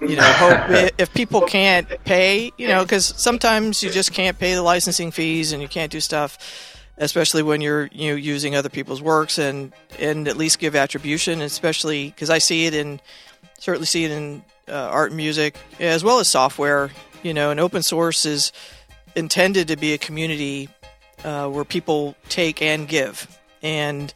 [0.00, 4.54] you know, hope if people can't pay, you know, because sometimes you just can't pay
[4.54, 6.38] the licensing fees and you can't do stuff,
[6.98, 11.40] especially when you're you know using other people's works and and at least give attribution,
[11.40, 13.00] especially because I see it in
[13.58, 16.90] certainly see it in uh, art and music, as well as software.
[17.22, 18.52] You know, and open source is
[19.14, 20.68] intended to be a community
[21.24, 23.38] uh, where people take and give.
[23.62, 24.12] And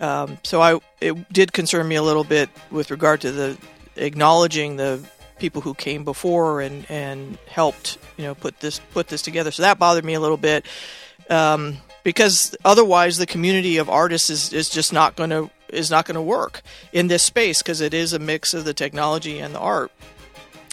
[0.00, 3.58] um, so I it did concern me a little bit with regard to the
[3.96, 5.02] acknowledging the
[5.38, 9.50] people who came before and, and helped you know put this put this together.
[9.50, 10.66] So that bothered me a little bit
[11.30, 16.06] um, because otherwise the community of artists is, is just not going to is not
[16.06, 16.62] going to work
[16.92, 19.90] in this space because it is a mix of the technology and the art.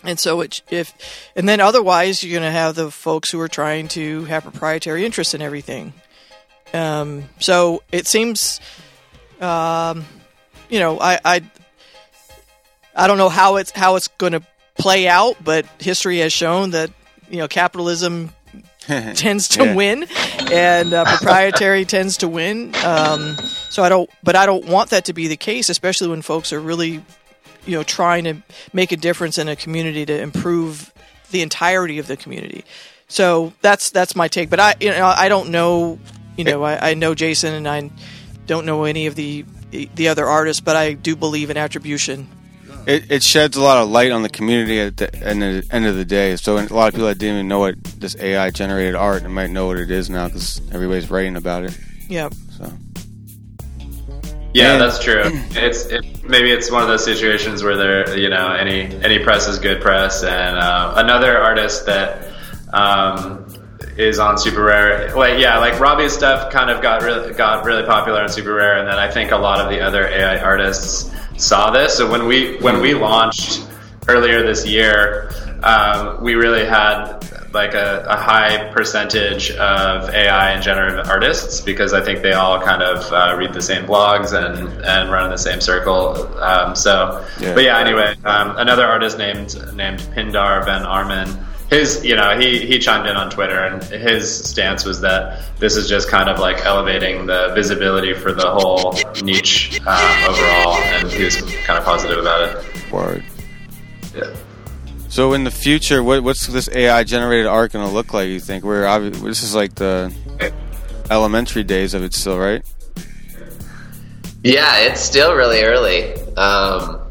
[0.03, 0.93] And so it, if,
[1.35, 5.05] and then otherwise you're going to have the folks who are trying to have proprietary
[5.05, 5.93] interests in everything.
[6.73, 8.59] Um, so it seems,
[9.39, 10.05] um,
[10.69, 11.41] you know, I, I,
[12.95, 14.43] I don't know how it's how it's going to
[14.77, 16.91] play out, but history has shown that
[17.29, 18.31] you know capitalism
[19.15, 19.75] tends to yeah.
[19.75, 20.07] win,
[20.51, 22.73] and uh, proprietary tends to win.
[22.83, 23.35] Um,
[23.69, 26.51] so I don't, but I don't want that to be the case, especially when folks
[26.51, 27.03] are really,
[27.65, 28.35] you know, trying to
[28.73, 30.91] make a difference in a community to improve
[31.29, 32.65] the entirety of the community.
[33.07, 34.49] So that's that's my take.
[34.49, 35.99] But I you know I don't know
[36.37, 37.91] you know I, I know Jason and I
[38.45, 42.27] don't know any of the the other artists, but I do believe in attribution.
[42.85, 45.85] It, it sheds a lot of light on the community at the end of, end
[45.85, 46.35] of the day.
[46.35, 49.49] So a lot of people that didn't even know what this AI generated art might
[49.51, 51.77] know what it is now because everybody's writing about it.
[52.09, 52.33] Yep.
[52.57, 52.73] So
[54.53, 55.23] Yeah, that's true.
[55.51, 59.47] It's it, maybe it's one of those situations where there, you know, any any press
[59.47, 62.27] is good press, and uh, another artist that
[62.73, 63.45] um,
[63.97, 67.83] is on Super Rare, like yeah, like Robbie's stuff kind of got really got really
[67.85, 71.11] popular on Super Rare, and then I think a lot of the other AI artists
[71.37, 71.97] saw this.
[71.97, 73.65] So when we when we launched
[74.07, 75.31] earlier this year,
[75.63, 77.19] um, we really had
[77.53, 82.61] like a, a high percentage of AI and generative artists because I think they all
[82.61, 86.15] kind of uh, read the same blogs and, and run in the same circle.
[86.39, 87.53] Um, so, Yeah.
[87.53, 91.43] but yeah, anyway, um, another artist named named Pindar Van Arman.
[91.71, 95.77] His, you know, he, he chimed in on Twitter, and his stance was that this
[95.77, 101.09] is just kind of like elevating the visibility for the whole niche um, overall, and
[101.09, 102.91] he was kind of positive about it.
[102.91, 103.23] Word.
[104.13, 104.35] Yeah.
[105.07, 108.27] So in the future, what, what's this AI generated art going to look like?
[108.27, 110.13] You think we're obvi- this is like the
[111.09, 112.63] elementary days of it still, right?
[114.43, 116.13] Yeah, it's still really early.
[116.35, 117.10] Um,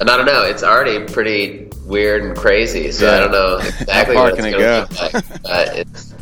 [0.00, 4.16] and I don't know, it's already pretty weird and crazy, so I don't know exactly
[4.16, 5.42] How far what it's going to look like.
[5.42, 6.14] But it's,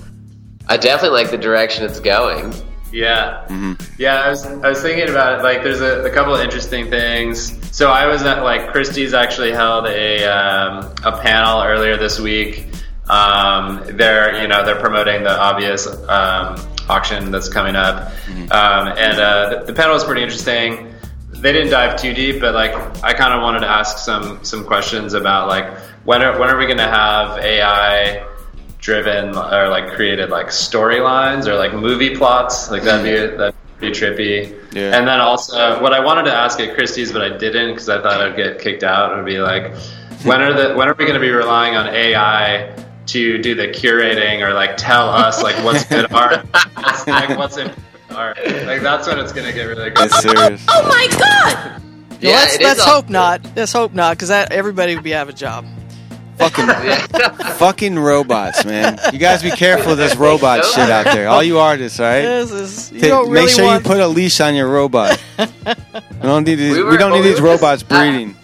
[0.68, 2.52] I definitely like the direction it's going.
[2.92, 3.94] Yeah, Mm-hmm.
[3.98, 4.20] yeah.
[4.20, 5.42] I was I was thinking about it.
[5.42, 7.58] Like, there's a, a couple of interesting things.
[7.74, 12.66] So I was at like Christie's actually held a um, a panel earlier this week.
[13.08, 16.56] Um, they're you know they're promoting the obvious um,
[16.90, 18.12] auction that's coming up,
[18.50, 20.91] um, and uh, the, the panel was pretty interesting.
[21.42, 24.64] They didn't dive too deep, but like I kind of wanted to ask some some
[24.64, 28.26] questions about like when are when are we going to have AI
[28.78, 32.70] driven or like created like storylines or like movie plots?
[32.70, 33.38] Like that'd be mm-hmm.
[33.38, 34.58] that'd be trippy.
[34.72, 34.96] Yeah.
[34.96, 38.00] and then also what i wanted to ask at christie's but i didn't because i
[38.00, 39.76] thought i'd get kicked out would be like
[40.24, 42.74] when are the when are we going to be relying on ai
[43.06, 46.46] to do the curating or like tell us like what's good art?
[47.06, 47.70] Like what's in
[48.14, 50.64] art like that's when it's going to get really good That's serious.
[50.68, 51.82] Oh my god!
[52.20, 53.40] Yeah, let's let's all- hope not.
[53.56, 55.64] Let's hope not, because that everybody would be out of a job.
[56.38, 56.66] fucking,
[57.56, 58.98] fucking robots, man.
[59.12, 61.28] You guys be careful of this robot shit out there.
[61.28, 62.22] All you artists, all right?
[62.22, 64.68] This is, you Take- don't make really sure want you put a leash on your
[64.68, 65.20] robot.
[65.38, 65.46] We
[66.22, 68.36] don't need these, We we, don't need we these were just- robots breeding.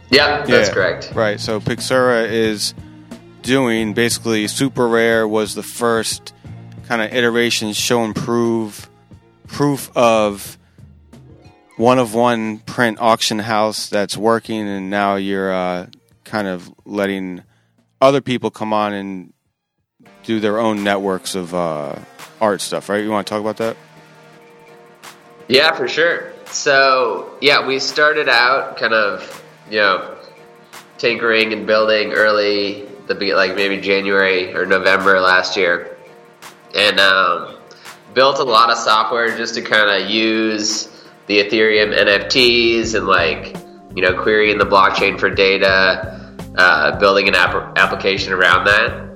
[0.09, 1.11] Yeah, that's Yeah, correct.
[1.13, 1.39] Right.
[1.39, 2.73] So Pixura is
[3.41, 6.33] doing basically super rare was the first
[6.87, 8.89] kind of iteration show and prove
[9.47, 10.57] proof of
[11.77, 15.87] one of one print auction house that's working and now you're uh,
[16.25, 17.41] kind of letting
[18.01, 19.33] other people come on and
[20.23, 21.95] do their own networks of uh,
[22.41, 23.77] art stuff right you want to talk about that
[25.49, 26.31] Yeah, for sure.
[26.45, 29.38] So, yeah, we started out kind of,
[29.69, 30.17] you know,
[30.97, 35.97] tinkering and building early, the like maybe January or November last year,
[36.75, 37.55] and um,
[38.13, 40.87] built a lot of software just to kind of use
[41.27, 43.55] the Ethereum NFTs and like,
[43.95, 49.09] you know, querying the blockchain for data, uh, building an app- application around that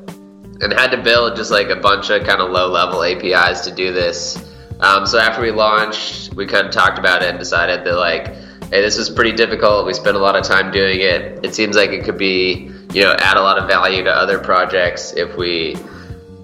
[0.61, 3.71] and had to build just like a bunch of kind of low level APIs to
[3.71, 4.37] do this.
[4.79, 8.33] Um, so after we launched, we kind of talked about it and decided that like,
[8.73, 9.85] hey, this is pretty difficult.
[9.85, 11.45] We spent a lot of time doing it.
[11.45, 14.39] It seems like it could be, you know, add a lot of value to other
[14.39, 15.77] projects if we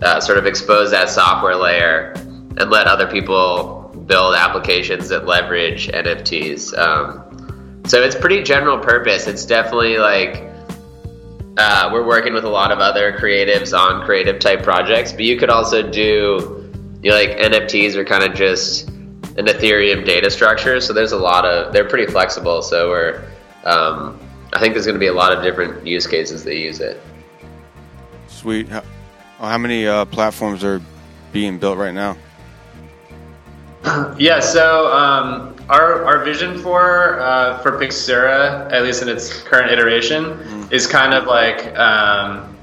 [0.04, 5.88] uh, sort of expose that software layer and let other people build applications that leverage
[5.88, 6.78] NFTs.
[6.78, 9.26] Um, so it's pretty general purpose.
[9.26, 10.44] It's definitely like
[11.58, 15.36] uh, we're working with a lot of other creatives on creative type projects, but you
[15.36, 16.70] could also do
[17.02, 18.89] you know, like NFTs are kind of just
[19.40, 20.80] an Ethereum data structure.
[20.82, 22.62] So there's a lot of they're pretty flexible.
[22.62, 23.24] So we're
[23.64, 24.20] um,
[24.54, 27.02] I think there's going to be a lot of different use cases that use it.
[28.28, 28.68] Sweet.
[28.70, 28.84] How,
[29.40, 30.82] how many uh, platforms are
[31.32, 32.18] being built right now?
[34.18, 39.72] Yeah, so um, our, our vision for uh, for Pixura, at least in its current
[39.72, 42.58] iteration, is kind of like um,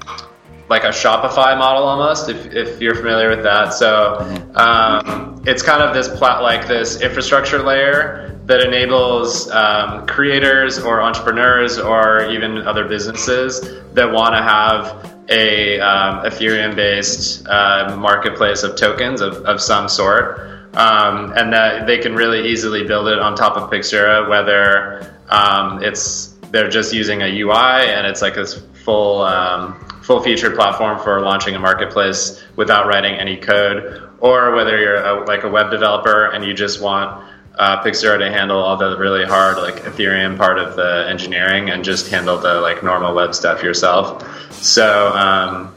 [0.69, 3.73] like a Shopify model almost, if, if you're familiar with that.
[3.73, 4.19] So
[4.55, 11.01] um, it's kind of this plat like this infrastructure layer that enables um, creators or
[11.01, 13.61] entrepreneurs or even other businesses
[13.93, 19.87] that want to have a um, Ethereum based uh, marketplace of tokens of, of some
[19.87, 20.39] sort.
[20.73, 25.81] Um, and that they can really easily build it on top of Pixura, whether um,
[25.81, 30.99] it's they're just using a UI and it's like this full um, full featured platform
[30.99, 35.71] for launching a marketplace without writing any code, or whether you're a, like a web
[35.71, 37.23] developer and you just want
[37.57, 41.83] uh, Pixura to handle all the really hard like Ethereum part of the engineering and
[41.83, 44.23] just handle the like normal web stuff yourself.
[44.53, 45.73] So um,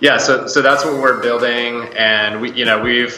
[0.00, 3.14] yeah, so so that's what we're building, and we you know we've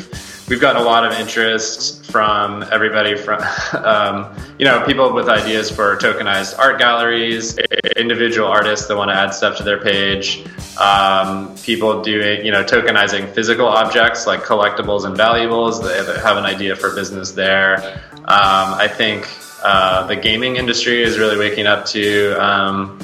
[0.48, 3.42] we've gotten a lot of interest from everybody from
[3.84, 7.58] um, you know people with ideas for tokenized art galleries
[7.96, 10.46] individual artists that want to add stuff to their page
[10.78, 16.44] um, people doing you know tokenizing physical objects like collectibles and valuables they have an
[16.44, 18.00] idea for business there.
[18.28, 19.28] Um, i think
[19.62, 23.00] uh, the gaming industry is really waking up to um,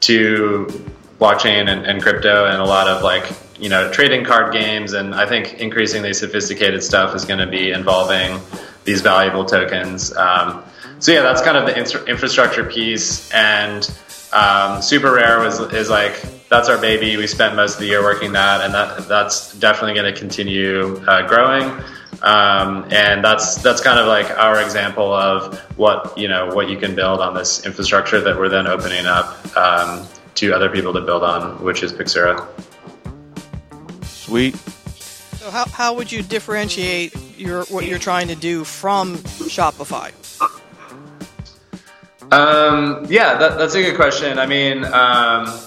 [0.00, 0.66] to
[1.18, 5.14] blockchain and, and crypto and a lot of like you know trading card games and
[5.14, 8.40] i think increasingly sophisticated stuff is going to be involving
[8.84, 10.14] these valuable tokens.
[10.16, 10.62] Um,
[10.98, 13.90] so yeah that's kind of the infra- infrastructure piece and
[14.32, 18.02] um, super rare was is like that's our baby we spent most of the year
[18.02, 21.64] working that and that that's definitely going to continue uh, growing.
[22.22, 26.78] Um, and that's that's kind of like our example of what you know what you
[26.78, 31.00] can build on this infrastructure that we're then opening up um, to other people to
[31.00, 32.48] build on which is pixura
[34.24, 34.56] Sweet.
[35.36, 40.12] So how, how would you differentiate your what you're trying to do from Shopify?
[42.32, 44.38] Um, yeah, that, that's a good question.
[44.38, 45.60] I mean, um,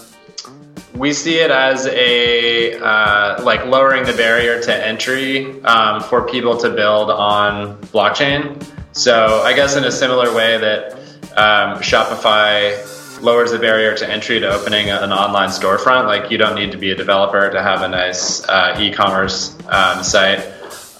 [0.96, 6.58] we see it as a uh, like lowering the barrier to entry um, for people
[6.58, 8.60] to build on blockchain.
[8.94, 10.94] So I guess in a similar way that
[11.38, 12.76] um, Shopify
[13.22, 16.06] lowers the barrier to entry to opening an online storefront.
[16.06, 20.04] Like you don't need to be a developer to have a nice uh, e-commerce um,
[20.04, 20.46] site.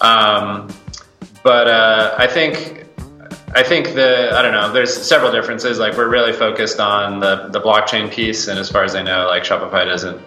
[0.00, 0.68] Um,
[1.42, 2.86] but uh, I think
[3.54, 4.72] I think the I don't know.
[4.72, 5.78] There's several differences.
[5.78, 9.26] Like we're really focused on the the blockchain piece, and as far as I know,
[9.26, 10.20] like Shopify doesn't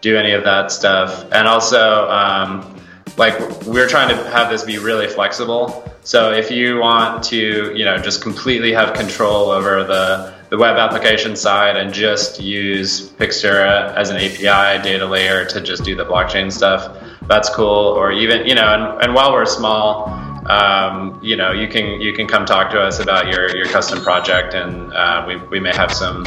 [0.00, 1.24] do any of that stuff.
[1.32, 2.76] And also, um,
[3.16, 5.84] like we're trying to have this be really flexible.
[6.04, 10.76] So if you want to, you know, just completely have control over the the web
[10.76, 16.04] application side and just use Pixura as an API data layer to just do the
[16.04, 16.96] blockchain stuff,
[17.26, 17.66] that's cool.
[17.68, 20.08] Or even, you know, and, and while we're small,
[20.46, 24.00] um, you know, you can you can come talk to us about your, your custom
[24.00, 26.24] project, and uh, we, we may have some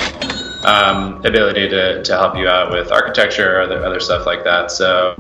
[0.63, 4.69] um, ability to, to help you out with architecture or other, other stuff like that.
[4.69, 5.15] So,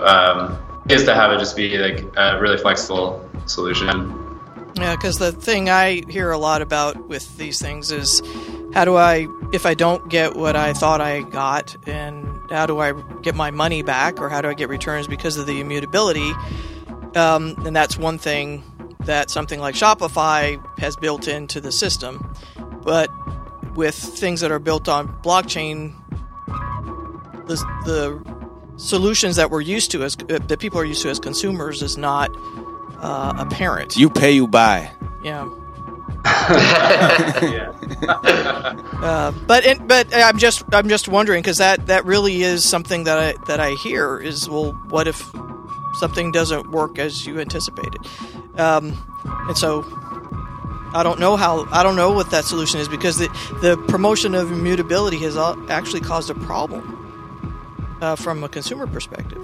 [0.00, 0.58] um,
[0.88, 4.29] is to have it just be like a really flexible solution.
[4.76, 8.22] Yeah, because the thing I hear a lot about with these things is
[8.72, 12.78] how do I, if I don't get what I thought I got, and how do
[12.78, 12.92] I
[13.22, 16.32] get my money back, or how do I get returns because of the immutability?
[17.14, 18.62] Um, and that's one thing
[19.00, 22.32] that something like Shopify has built into the system.
[22.82, 23.10] But
[23.74, 25.94] with things that are built on blockchain,
[27.46, 28.40] the, the
[28.76, 32.30] solutions that we're used to as that people are used to as consumers is not
[33.00, 33.96] uh, parent.
[33.96, 34.92] You pay, you buy.
[35.22, 35.48] Yeah.
[39.02, 43.04] uh, but it, but I'm just I'm just wondering because that that really is something
[43.04, 45.30] that I that I hear is well what if
[45.94, 48.00] something doesn't work as you anticipated,
[48.56, 49.82] um, and so
[50.92, 53.28] I don't know how I don't know what that solution is because the
[53.62, 55.36] the promotion of immutability has
[55.68, 57.00] actually caused a problem
[58.00, 59.42] uh, from a consumer perspective.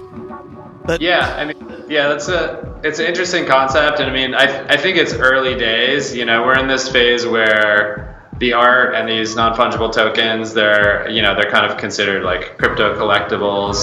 [0.85, 4.67] But yeah, I mean, yeah, that's a it's an interesting concept, and I mean, I
[4.67, 6.15] I think it's early days.
[6.15, 11.09] You know, we're in this phase where the art and these non fungible tokens, they're
[11.09, 13.77] you know they're kind of considered like crypto collectibles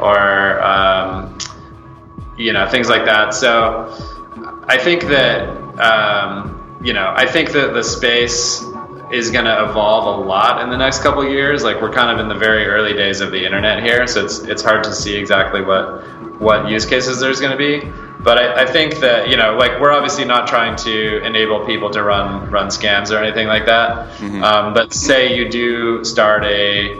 [0.00, 1.38] or um,
[2.36, 3.34] you know things like that.
[3.34, 3.88] So
[4.68, 5.48] I think that
[5.80, 8.62] um, you know, I think that the space
[9.12, 11.62] is going to evolve a lot in the next couple years.
[11.62, 14.40] Like we're kind of in the very early days of the internet here, so it's
[14.40, 17.90] it's hard to see exactly what what use cases there's going to be.
[18.24, 21.90] But I, I think that you know, like we're obviously not trying to enable people
[21.90, 24.20] to run run scams or anything like that.
[24.42, 26.94] Um, but say you do start a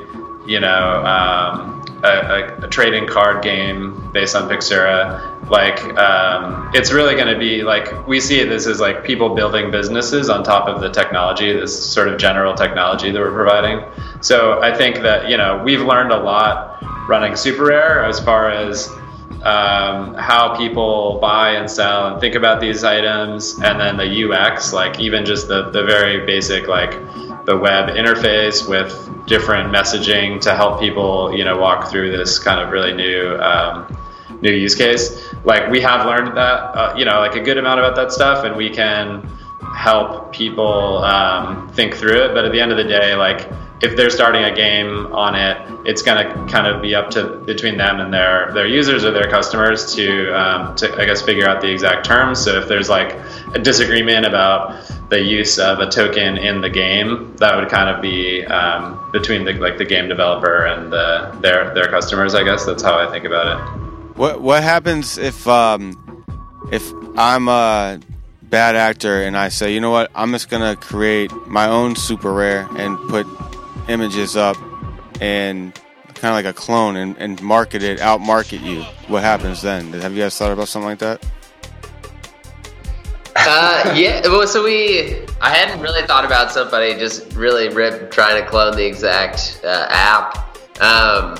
[0.47, 5.33] you know um, a, a, a trading card game based on Pixura.
[5.51, 9.71] Like um, it's really going to be like we see this as like people building
[9.71, 13.83] businesses on top of the technology, this sort of general technology that we're providing.
[14.21, 18.51] So I think that you know we've learned a lot running Super Rare as far
[18.51, 18.91] as
[19.45, 24.73] um, how people buy and sell and think about these items, and then the UX,
[24.73, 26.93] like even just the, the very basic, like
[27.45, 28.93] the web interface with
[29.27, 33.97] different messaging to help people, you know, walk through this kind of really new um,
[34.41, 35.33] new use case.
[35.45, 38.45] Like we have learned that, uh, you know, like a good amount about that stuff,
[38.45, 39.23] and we can
[39.75, 42.35] help people um, think through it.
[42.35, 43.51] But at the end of the day, like
[43.83, 45.57] if they're starting a game on it,
[45.87, 49.11] it's going to kind of be up to between them and their their users or
[49.11, 52.43] their customers to um, to I guess figure out the exact terms.
[52.43, 53.15] So if there's like
[53.55, 58.01] a disagreement about the use of a token in the game, that would kind of
[58.01, 62.35] be um, between the like the game developer and the, their their customers.
[62.35, 64.17] I guess that's how I think about it.
[64.17, 66.25] What what happens if um
[66.71, 68.01] if I'm a
[68.45, 72.33] bad actor and I say, you know what, I'm just gonna create my own super
[72.33, 73.27] rare and put
[73.89, 74.57] images up
[75.21, 75.75] and
[76.15, 78.83] kind of like a clone and, and market it, out market you.
[79.09, 79.93] What happens then?
[79.93, 81.25] Have you guys thought about something like that?
[83.37, 84.21] Uh, yeah.
[84.25, 88.77] Well, so we, I hadn't really thought about somebody just really rip trying to clone
[88.77, 90.57] the exact uh, app.
[90.81, 91.37] Um,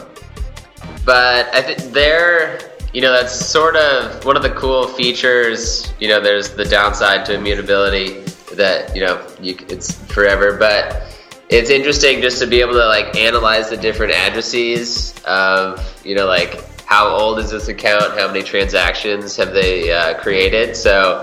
[1.05, 2.59] but I think there,
[2.93, 5.93] you know, that's sort of one of the cool features.
[6.01, 8.21] You know, there's the downside to immutability
[8.55, 11.14] that you know you, it's forever, but
[11.55, 16.27] it's interesting just to be able to like analyze the different addresses of you know
[16.27, 16.53] like
[16.87, 21.23] how old is this account, how many transactions have they uh, created, so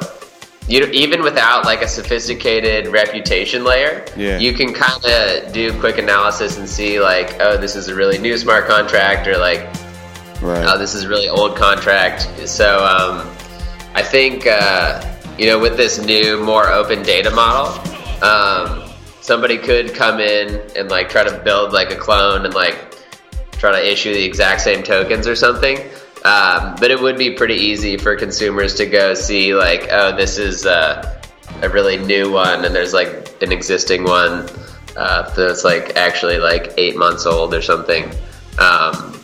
[0.68, 4.38] you even without like a sophisticated reputation layer, Yeah.
[4.40, 8.18] you can kind of do quick analysis and see like, oh, this is a really
[8.18, 9.62] new smart contract, or like,
[10.42, 10.66] Right.
[10.68, 12.28] oh, this is a really old contract.
[12.48, 13.28] So um,
[13.94, 15.04] I think uh,
[15.38, 17.68] you know with this new, more open data model,
[18.24, 18.91] um,
[19.22, 22.96] somebody could come in and like try to build like a clone and like
[23.54, 25.78] try to issue the exact same tokens or something.
[26.26, 30.38] Um, but it would be pretty easy for consumers to go see like, oh, this
[30.38, 31.20] is uh,
[31.62, 34.48] a really new one, and there's like an existing one
[34.96, 38.12] uh, that's like actually like eight months old or something.
[38.60, 39.20] Um,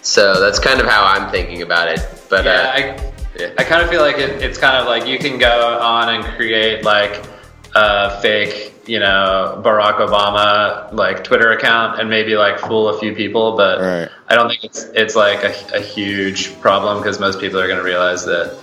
[0.00, 2.24] so that's kind of how I'm thinking about it.
[2.30, 3.02] But yeah,
[3.40, 5.78] uh, I, I kind of feel like it, it's kind of like you can go
[5.78, 7.22] on and create like
[7.74, 13.14] a fake, you know, Barack Obama like Twitter account and maybe like fool a few
[13.14, 17.60] people, but I don't think it's it's like a, a huge problem because most people
[17.60, 18.58] are going to realize that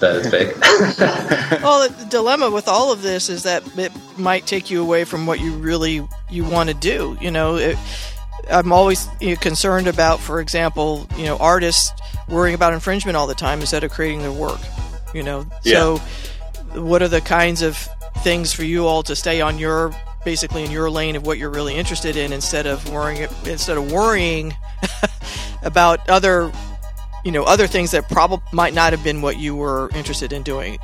[0.00, 0.56] that it's fake.
[1.62, 5.26] well, the dilemma with all of this is that it might take you away from
[5.26, 7.16] what you really you want to do.
[7.20, 7.76] You know, it,
[8.50, 11.92] I'm always you know, concerned about, for example, you know, artists
[12.28, 14.60] worrying about infringement all the time instead of creating their work.
[15.14, 15.98] You know, so
[16.74, 17.88] what are the kinds of
[18.18, 19.92] things for you all to stay on your
[20.24, 23.90] basically in your lane of what you're really interested in instead of worrying instead of
[23.90, 24.54] worrying
[25.62, 26.52] about other
[27.24, 30.42] you know other things that probably might not have been what you were interested in
[30.42, 30.78] doing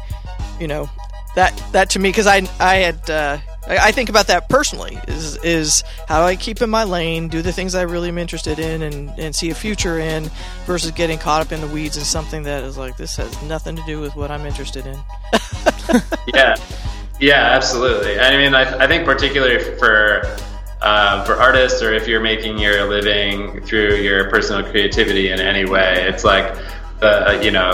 [0.61, 0.89] you know.
[1.35, 3.37] That that to me because i i had uh,
[3.68, 7.29] I, I think about that personally is is how do i keep in my lane
[7.29, 10.31] do the things i really am interested in and and see a future in
[10.64, 13.77] versus getting caught up in the weeds in something that is like this has nothing
[13.77, 14.97] to do with what i'm interested in.
[16.35, 16.57] Yeah,
[17.20, 18.18] yeah, absolutely.
[18.18, 20.22] I mean, I, I think particularly for
[20.82, 25.64] uh, for artists, or if you're making your living through your personal creativity in any
[25.64, 26.54] way, it's like
[27.00, 27.70] the you know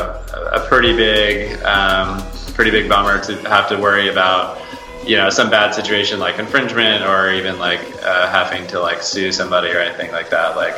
[0.52, 2.22] a pretty big um,
[2.54, 4.60] pretty big bummer to have to worry about
[5.06, 9.32] you know some bad situation like infringement or even like uh, having to like sue
[9.32, 10.56] somebody or anything like that.
[10.56, 10.76] Like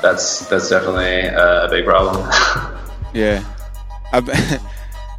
[0.00, 2.30] that's that's definitely a big problem.
[3.14, 3.42] Yeah.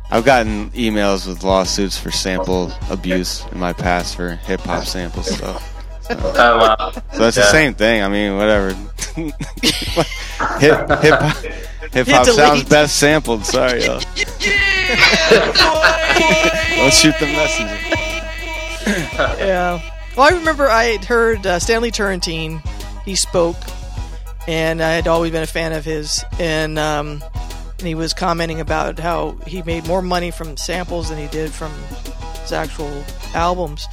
[0.09, 4.85] I've, I've gotten emails with lawsuits for sample abuse in my past for hip hop
[4.85, 5.73] sample stuff.
[6.03, 6.91] so, Oh, wow.
[6.91, 8.01] so that's the same thing.
[8.03, 8.69] I mean, whatever.
[10.59, 11.37] hip hip hop
[11.91, 13.45] hip hop sounds best sampled.
[13.45, 13.99] Sorry, y'all.
[16.77, 17.77] Don't shoot the messenger.
[19.45, 19.81] yeah.
[20.15, 22.61] Well, I remember I had heard uh, Stanley Turrentine.
[23.05, 23.55] He spoke,
[24.47, 26.23] and I had always been a fan of his.
[26.39, 27.23] And um,
[27.79, 31.51] and he was commenting about how he made more money from samples than he did
[31.51, 31.71] from
[32.41, 33.03] his actual
[33.33, 33.87] albums,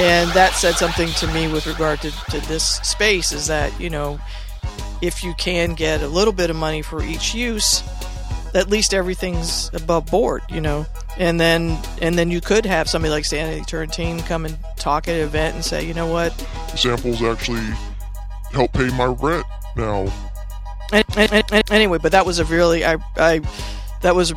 [0.00, 3.32] and that said something to me with regard to, to this space.
[3.32, 4.18] Is that you know,
[5.02, 7.82] if you can get a little bit of money for each use,
[8.54, 10.86] at least everything's above board, you know.
[11.18, 15.14] And then and then you could have somebody like Stanley Turrentine come and talk at
[15.14, 16.36] an event and say, you know what,
[16.70, 17.66] The samples actually
[18.52, 19.44] help pay my rent
[19.76, 20.12] now.
[20.92, 23.40] An- an- an- anyway, but that was a really I I
[24.02, 24.36] that was a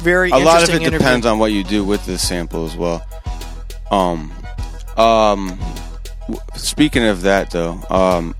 [0.00, 0.98] very a lot of it interview.
[0.98, 3.04] depends on what you do with the sample as well.
[3.90, 4.32] Um,
[4.96, 5.58] um,
[6.54, 8.34] speaking of that though, um,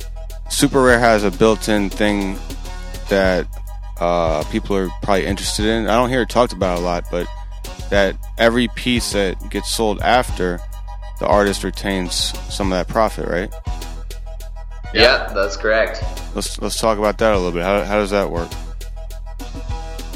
[0.49, 2.39] Super Rare has a built-in thing
[3.09, 3.47] that
[4.01, 5.87] uh, people are probably interested in.
[5.89, 7.27] I don't hear it talked about a lot, but
[7.91, 10.59] that every piece that gets sold after
[11.21, 12.15] the artist retains
[12.53, 13.53] some of that profit, right?
[14.95, 16.03] Yeah, that's correct.
[16.35, 17.63] Let's let's talk about that a little bit.
[17.63, 18.51] How, how does that work?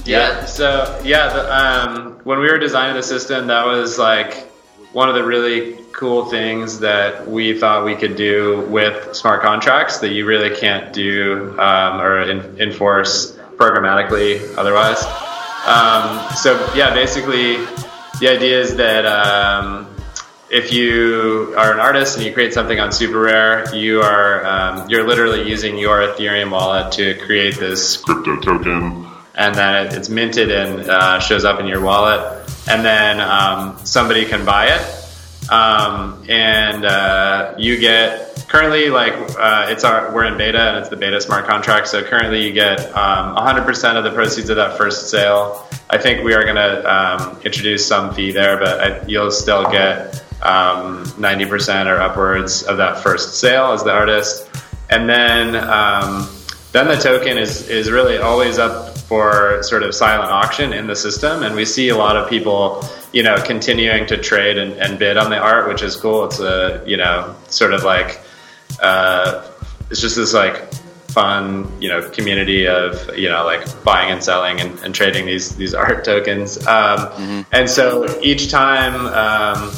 [0.05, 0.45] Yeah.
[0.45, 4.47] So yeah, the, um, when we were designing the system, that was like
[4.93, 9.99] one of the really cool things that we thought we could do with smart contracts
[9.99, 15.03] that you really can't do um, or in, enforce programmatically otherwise.
[15.67, 17.57] Um, so yeah, basically,
[18.21, 19.89] the idea is that um,
[20.51, 24.89] if you are an artist and you create something on Super Rare, you are um,
[24.89, 29.07] you're literally using your Ethereum wallet to create this Crypto token.
[29.35, 32.21] and then it's minted and uh, shows up in your wallet,
[32.69, 39.67] and then um, somebody can buy it, um, and uh, you get currently like uh,
[39.69, 41.89] it's our we're in beta and it's the beta smart contract.
[41.89, 45.67] So currently you get um, 100% of the proceeds of that first sale.
[45.91, 49.71] I think we are going to um, introduce some fee there, but I, you'll still
[49.71, 54.49] get um, 90% or upwards of that first sale as the artist,
[54.91, 56.29] and then um,
[56.73, 60.97] then the token is is really always up for sort of silent auction in the
[60.97, 64.99] system, and we see a lot of people, you know, continuing to trade and, and
[64.99, 66.25] bid on the art, which is cool.
[66.27, 68.21] It's a you know sort of like
[68.83, 69.49] uh,
[69.91, 70.73] it's just this like
[71.09, 75.57] fun you know community of you know like buying and selling and, and trading these
[75.57, 76.67] these art tokens.
[76.67, 79.71] Um, and so each time um,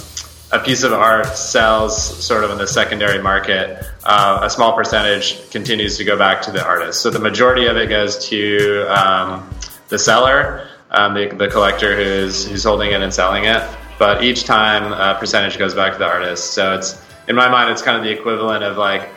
[0.51, 5.51] a piece of art sells sort of in the secondary market uh, a small percentage
[5.51, 7.03] continues to go back to the artist.
[7.03, 9.51] So the majority of it goes to um,
[9.89, 13.63] the seller um, the, the collector who's who's holding it and selling it.
[13.99, 16.53] But each time a percentage goes back to the artist.
[16.53, 19.09] So it's in my mind it's kind of the equivalent of like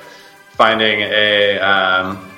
[0.52, 2.32] finding a um,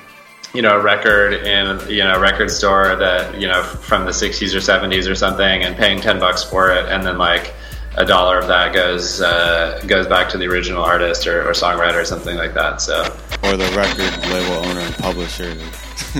[0.54, 4.12] you know a record in you know a record store that you know from the
[4.12, 7.52] 60s or 70s or something and paying 10 bucks for it and then like
[7.96, 11.94] a dollar of that goes uh, goes back to the original artist or, or songwriter
[12.00, 13.02] or something like that so
[13.44, 15.54] Or the record label owner and publisher,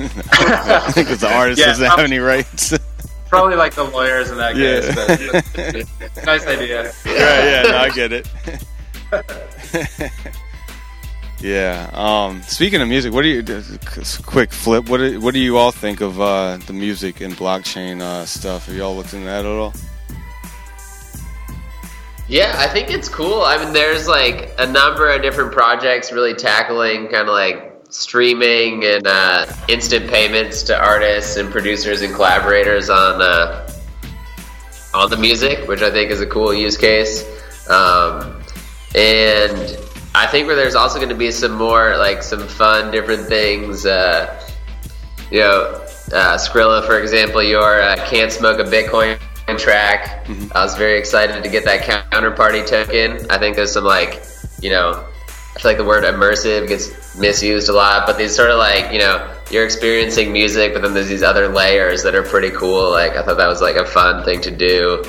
[0.95, 2.73] because the artist Yeah, doesn't have any rights.
[3.29, 4.81] probably like the lawyers in that Yeah.
[4.81, 8.29] case but, nice idea yeah, yeah, no, I get it.
[11.41, 11.91] yeah.
[11.93, 13.43] Um, speaking of music, what do you?
[14.25, 14.89] Quick flip.
[14.89, 18.67] What do, what do you all think of uh, the music and blockchain uh, stuff?
[18.67, 19.73] Have y'all looked into that at all?
[22.27, 23.43] Yeah, I think it's cool.
[23.43, 28.85] I mean, there's like a number of different projects really tackling kind of like streaming
[28.85, 33.71] and uh, instant payments to artists and producers and collaborators on uh,
[34.95, 37.23] on the music, which I think is a cool use case.
[37.69, 38.41] Um,
[38.95, 39.79] and
[40.15, 43.85] I think where there's also going to be some more like some fun different things.
[43.85, 44.41] Uh,
[45.31, 45.81] you know,
[46.13, 49.21] uh, Skrilla, for example, your uh, "Can't Smoke a Bitcoin"
[49.59, 50.27] track.
[50.55, 53.31] I was very excited to get that counterparty token.
[53.31, 54.23] I think there's some like,
[54.61, 55.05] you know,
[55.57, 58.93] I feel like the word immersive gets misused a lot, but these sort of like,
[58.93, 62.91] you know, you're experiencing music, but then there's these other layers that are pretty cool.
[62.91, 65.03] Like I thought that was like a fun thing to do.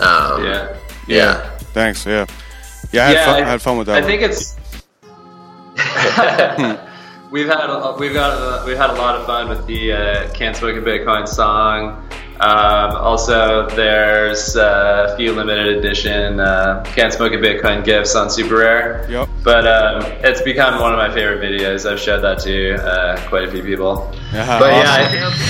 [0.00, 0.76] Um, yeah.
[1.06, 1.50] yeah.
[1.74, 2.06] Thanks.
[2.06, 2.26] Yeah.
[2.92, 3.96] Yeah, I had, Yeah, fun, I- I had fun with that.
[3.96, 4.08] I one.
[4.08, 4.56] think it's
[7.30, 10.32] we've had a, we've got a, we've had a lot of fun with the uh,
[10.34, 12.06] "Can't Smoke a Bitcoin" song.
[12.40, 18.30] Um, also, there's uh, a few limited edition uh, "Can't Smoke a Bitcoin" gifts on
[18.30, 19.06] Super Rare.
[19.10, 19.28] Yep.
[19.44, 21.84] But um, it's become one of my favorite videos.
[21.90, 24.10] I've showed that to uh, quite a few people.
[24.32, 24.86] Yeah, but awesome.
[24.86, 25.40] yeah, I-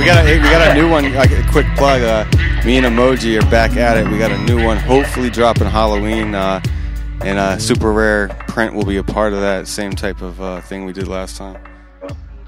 [0.00, 1.12] We got a we got a new one.
[1.14, 2.00] Like a quick plug.
[2.02, 2.24] Uh,
[2.64, 4.08] me and Emoji are back at it.
[4.08, 6.62] We got a new one, hopefully dropping Halloween, uh,
[7.20, 10.62] and uh, super rare print will be a part of that same type of uh,
[10.62, 11.62] thing we did last time.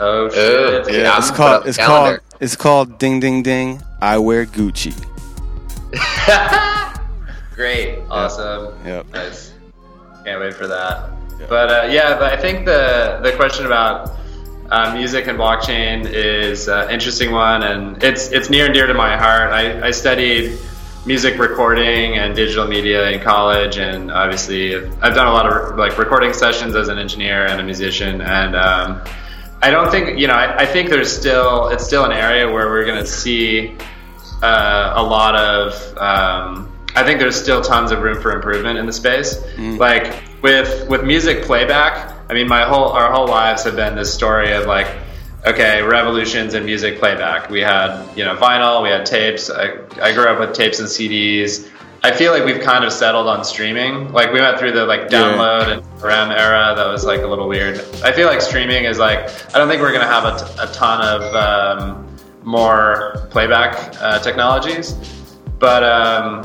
[0.00, 0.94] Oh shit!
[0.94, 3.82] Yeah, it's called it's called it's called Ding Ding Ding.
[4.00, 4.92] I wear Gucci.
[7.54, 9.06] Great, awesome, Yep.
[9.12, 9.52] nice.
[10.24, 11.10] Can't wait for that.
[11.48, 14.12] But uh, yeah, but I think the the question about
[14.70, 18.94] uh, music and blockchain is an interesting one, and it's it's near and dear to
[18.94, 19.52] my heart.
[19.52, 20.58] I, I studied
[21.04, 25.98] music recording and digital media in college, and obviously I've done a lot of like
[25.98, 29.02] recording sessions as an engineer and a musician, and um,
[29.62, 30.34] I don't think you know.
[30.34, 33.76] I, I think there's still it's still an area where we're going to see
[34.42, 35.98] uh, a lot of.
[35.98, 39.40] Um, I think there's still tons of room for improvement in the space.
[39.78, 44.12] Like with with music playback, I mean, my whole our whole lives have been this
[44.12, 44.88] story of like,
[45.46, 47.48] okay, revolutions in music playback.
[47.50, 49.50] We had you know vinyl, we had tapes.
[49.50, 51.68] I, I grew up with tapes and CDs.
[52.04, 54.12] I feel like we've kind of settled on streaming.
[54.12, 56.74] Like we went through the like download and RAM era.
[56.76, 57.78] That was like a little weird.
[58.02, 59.18] I feel like streaming is like
[59.54, 62.08] I don't think we're gonna have a, t- a ton of um,
[62.42, 64.94] more playback uh, technologies,
[65.60, 66.44] but um,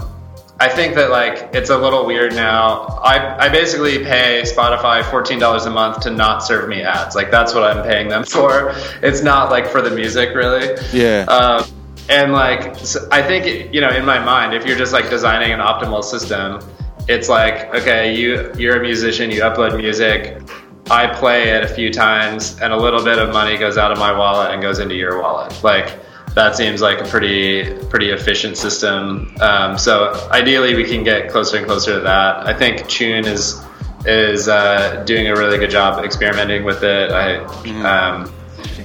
[0.60, 3.00] I think that like it's a little weird now.
[3.04, 7.16] I, I basically pay Spotify fourteen dollars a month to not serve me ads.
[7.16, 8.74] Like that's what I'm paying them for.
[9.04, 10.76] It's not like for the music really.
[10.92, 11.26] Yeah.
[11.30, 11.64] Um,
[12.10, 15.52] and like so I think you know in my mind, if you're just like designing
[15.52, 16.60] an optimal system,
[17.08, 20.42] it's like okay, you you're a musician, you upload music.
[20.90, 24.00] I play it a few times, and a little bit of money goes out of
[24.00, 25.62] my wallet and goes into your wallet.
[25.64, 26.00] Like
[26.38, 29.36] that seems like a pretty pretty efficient system.
[29.42, 32.46] Um, so ideally, we can get closer and closer to that.
[32.46, 33.60] I think Choon is
[34.06, 37.12] is uh, doing a really good job experimenting with it.
[37.12, 37.38] I
[37.84, 38.32] um,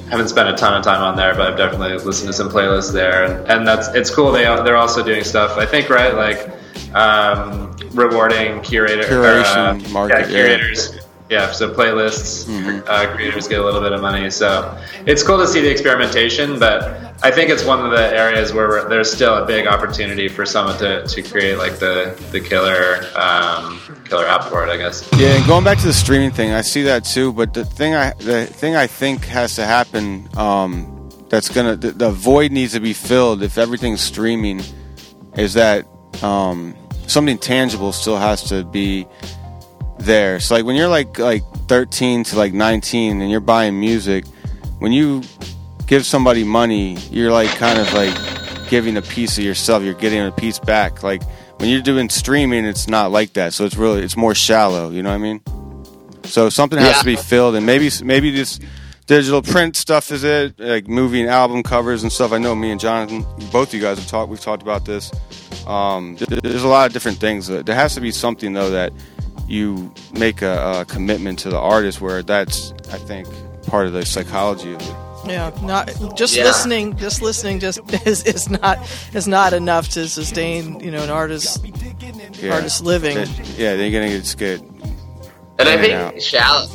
[0.08, 2.90] haven't spent a ton of time on there, but I've definitely listened to some playlists
[2.90, 4.32] there, and, and that's it's cool.
[4.32, 5.58] They they're also doing stuff.
[5.58, 6.48] I think right like
[6.94, 10.26] um, rewarding curator Curation uh, market, yeah.
[10.26, 10.94] curators.
[10.94, 11.01] Yeah,
[11.52, 12.48] so playlists,
[12.86, 14.30] uh, creators get a little bit of money.
[14.30, 18.52] So it's cool to see the experimentation, but I think it's one of the areas
[18.52, 22.40] where we're, there's still a big opportunity for someone to, to create like the the
[22.40, 24.70] killer um, killer app for it.
[24.70, 25.08] I guess.
[25.16, 27.32] Yeah, and going back to the streaming thing, I see that too.
[27.32, 31.92] But the thing I the thing I think has to happen, um, that's gonna the,
[31.92, 34.60] the void needs to be filled if everything's streaming,
[35.36, 35.86] is that
[36.22, 36.74] um,
[37.06, 39.06] something tangible still has to be
[40.02, 40.40] there.
[40.40, 44.24] So like when you're like like 13 to like 19 and you're buying music,
[44.78, 45.22] when you
[45.86, 48.14] give somebody money, you're like kind of like
[48.68, 49.82] giving a piece of yourself.
[49.82, 51.02] You're getting a piece back.
[51.02, 51.22] Like
[51.58, 53.52] when you're doing streaming, it's not like that.
[53.54, 54.90] So it's really it's more shallow.
[54.90, 55.40] You know what I mean?
[56.24, 56.98] So something has Yeah.
[57.00, 58.58] to be filled, and maybe maybe this
[59.06, 62.32] digital print stuff is it, like movie and album covers and stuff.
[62.32, 64.30] I know me and Jonathan, both of you guys have talked.
[64.30, 65.10] We've talked about this.
[65.66, 67.48] Um, there's a lot of different things.
[67.48, 68.92] There has to be something though that
[69.48, 73.28] you make a, a commitment to the artist, where that's I think
[73.66, 74.94] part of the psychology of it.
[75.26, 76.44] Yeah, not just Yeah.
[76.44, 76.96] listening.
[76.96, 78.78] Just listening just is, is not
[79.14, 81.64] is not enough to sustain you know an artist
[82.40, 82.54] Yeah.
[82.54, 83.16] artist living.
[83.16, 84.62] That- yeah, they're gonna get scared.
[85.58, 86.20] And I think out.
[86.20, 86.66] shallow.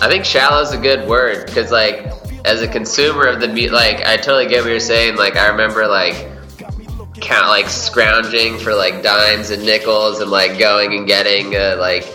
[0.00, 2.06] I think shallow is a good word because, like,
[2.44, 5.16] as a consumer of the mu like, I totally get what you're saying.
[5.16, 6.28] Like, I remember like
[7.20, 12.06] count like scrounging for like dimes and nickels and like going and getting a like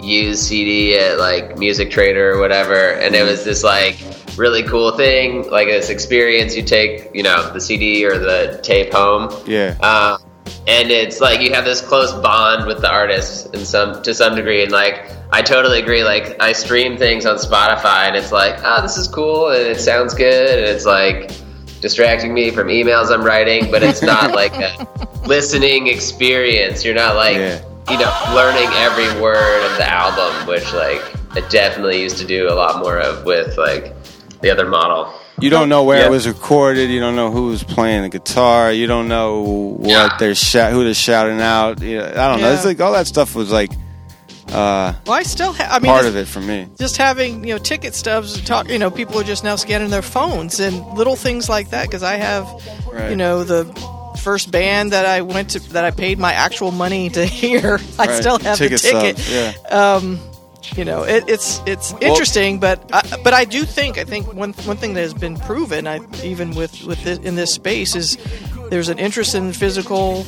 [0.00, 3.98] used CD at like Music Trader or whatever, and it was this like
[4.36, 6.56] really cool thing, like this experience.
[6.56, 9.30] You take you know the CD or the tape home.
[9.46, 9.76] Yeah.
[9.80, 10.18] Uh,
[10.66, 14.34] and it's like you have this close bond with the artist in some to some
[14.34, 16.04] degree, and like I totally agree.
[16.04, 19.80] Like I stream things on Spotify, and it's like, oh, this is cool, and it
[19.80, 21.30] sounds good, and it's like
[21.82, 24.88] distracting me from emails I'm writing, but it's not like a
[25.26, 26.84] listening experience.
[26.84, 31.02] You're not like you know learning every word of the album, which like
[31.36, 33.94] I definitely used to do a lot more of with like
[34.40, 35.12] the other model.
[35.40, 36.06] You don't know where Yeah.
[36.06, 36.90] it was recorded.
[36.90, 38.70] You don't know who was playing the guitar.
[38.70, 39.40] You don't know
[39.78, 41.80] what they're shout, who they're shouting out.
[41.82, 42.52] You know, I don't know.
[42.52, 43.72] It's like all that stuff was like
[44.52, 46.66] uh, Well, I still ha- I mean part of it for me.
[46.78, 50.02] just having you know ticket stubs talk you know people are just now scanning their
[50.02, 52.44] phones and little things like that because i have
[52.92, 53.10] Right.
[53.10, 53.64] you know the
[54.22, 58.06] first band that i went to that i paid my actual money to hear i
[58.06, 58.20] Right.
[58.22, 60.20] still have Ticket the ticket stubs, um
[60.76, 64.52] you know it, it's it's interesting but I, but i do think i think one
[64.64, 68.16] one thing that has been proven I, even with with this, in this space is
[68.70, 70.24] there's an interest in physical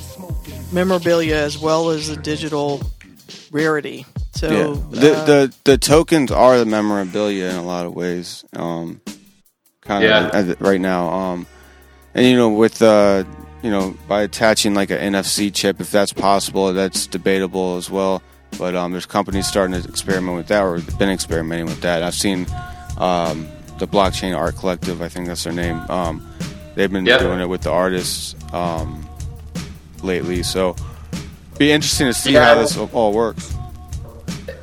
[0.73, 2.81] memorabilia as well as the digital
[3.55, 4.51] rarity so
[4.91, 5.01] yeah.
[5.01, 8.45] The, uh, the the tokens are the memorabilia in a lot of ways.
[8.53, 9.01] Um,
[9.83, 10.29] kind Yeah.
[10.33, 11.09] of right now.
[11.09, 11.47] Um,
[12.15, 13.23] and you know with uh,
[13.63, 18.23] you know, by attaching like an NFC chip, if that's possible, that's debatable as well.
[18.59, 22.03] But um, there's companies starting to experiment with that, or been experimenting with that.
[22.03, 22.47] I've seen
[22.99, 23.49] um,
[23.79, 25.81] the Blockchain Art Collective, I think that's their name.
[25.89, 26.29] Um,
[26.75, 27.19] they've been Yeah.
[27.19, 29.09] doing it with the artists um,
[30.03, 30.43] lately.
[30.43, 30.77] So,
[31.59, 32.45] be interesting to see Yeah.
[32.55, 33.55] how this all works.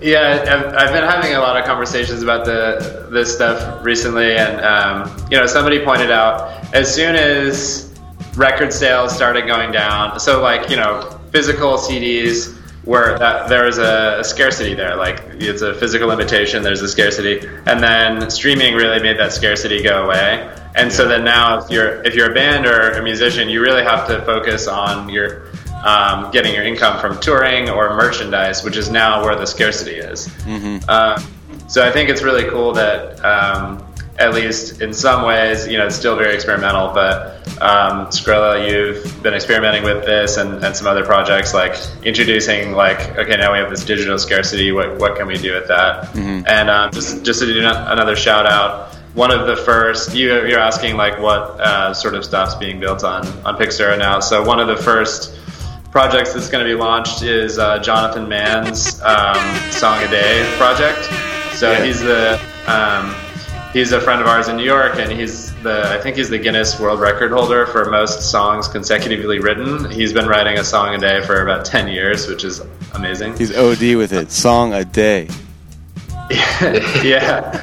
[0.01, 4.59] Yeah, I've, I've been having a lot of conversations about the this stuff recently, and
[4.61, 7.87] um, you know, somebody pointed out as soon as
[8.35, 13.77] record sales started going down, so like you know, physical CDs were that there was
[13.77, 16.63] a, a scarcity there, like it's a physical limitation.
[16.63, 20.51] There's a scarcity, and then streaming really made that scarcity go away.
[20.73, 23.83] And so then now, if you're if you're a band or a musician, you really
[23.83, 25.50] have to focus on your
[25.83, 30.27] um, getting your income from touring or merchandise, which is now where the scarcity is.
[30.27, 30.85] Mm-hmm.
[30.87, 31.21] Uh,
[31.67, 33.85] so I think it's really cool that, um,
[34.19, 39.23] at least in some ways, you know, it's still very experimental, but um, Skrilla, you've
[39.23, 43.59] been experimenting with this and, and some other projects, like introducing, like, okay, now we
[43.59, 44.71] have this digital scarcity.
[44.71, 46.05] What, what can we do with that?
[46.13, 46.47] Mhm.
[46.47, 50.45] And um, just just to do no- another shout out, one of the first you,
[50.45, 54.19] you're asking like what uh, sort of stuff's being built on on Pixura now.
[54.19, 55.37] So one of the first
[55.91, 61.03] projects that's going to be launched is uh, Jonathan Mann's um, Song a Day project.
[61.55, 63.13] So he's the um,
[63.73, 66.39] he's a friend of ours in New York, and he's the I think he's the
[66.39, 69.91] Guinness World Record holder for most songs consecutively written.
[69.91, 72.61] He's been writing a song a day for about ten years, which is
[72.93, 73.37] amazing.
[73.37, 74.31] He's OD with it.
[74.31, 75.27] Song a day.
[77.03, 77.61] yeah.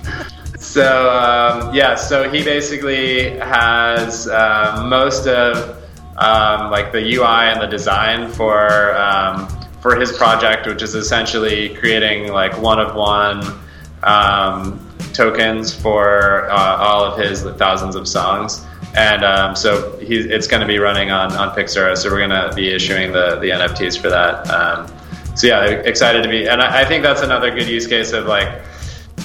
[0.58, 5.77] So um, yeah, so he basically has uh, most of
[6.18, 9.48] um, like the UI and the design for um,
[9.80, 13.42] for his project, which is essentially creating like one of one
[14.02, 18.64] um, tokens for uh, all of his thousands of songs.
[18.96, 21.96] And um, so he, it's going to be running on, on Pixura.
[21.96, 24.50] So we're going to be issuing the, the NFTs for that.
[24.50, 24.86] Um,
[25.36, 26.48] so yeah, excited to be.
[26.48, 28.62] And I, I think that's another good use case of like,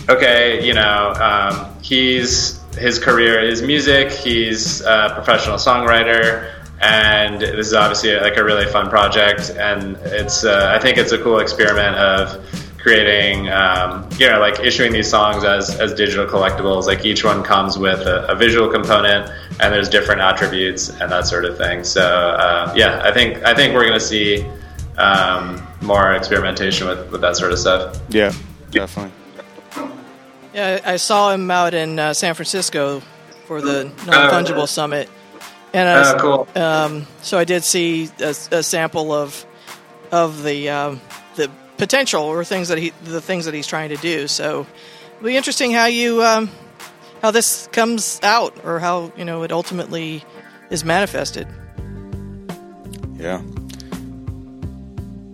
[0.09, 4.11] okay, you know, um, he's his career is music.
[4.11, 6.51] He's a professional songwriter,
[6.83, 9.51] and this is obviously like a really fun project.
[9.51, 12.45] And it's uh, I think it's a cool experiment of
[12.77, 16.85] creating, um, you know, like issuing these songs as as digital collectibles.
[16.85, 19.31] Like each one comes with a, a visual component,
[19.61, 21.85] and there's different attributes and that sort of thing.
[21.85, 24.45] So uh, yeah, I think I think we're gonna see
[24.97, 27.97] um, more experimentation with with that sort of stuff.
[28.09, 28.33] Yeah,
[28.71, 29.13] definitely.
[30.53, 33.01] Yeah, I I saw him out in uh, San Francisco
[33.45, 35.09] for the non fungible summit,
[35.73, 36.61] and I was, Oh, cool.
[36.61, 39.45] Um, so I did see a, a sample of
[40.11, 41.01] of the um,
[41.35, 44.27] the potential or things that he the things that he's trying to do.
[44.27, 44.65] So
[45.17, 46.49] it'll be interesting how you um,
[47.21, 50.23] how this comes out or how you know it ultimately
[50.69, 51.47] is manifested.
[53.15, 53.41] Yeah.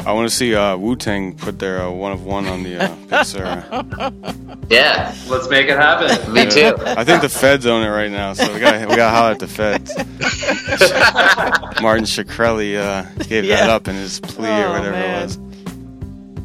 [0.05, 2.77] I want to see uh, Wu Tang put their uh, one of one on the
[2.83, 4.45] uh, Pixura.
[4.69, 6.31] Yeah, let's make it happen.
[6.33, 6.75] Me too.
[6.85, 9.31] I think the feds own it right now, so we got we got to holler
[9.31, 9.95] at the feds.
[11.81, 15.19] Martin Shkreli uh, gave that up in his plea or Oh, whatever man.
[15.21, 15.37] it was.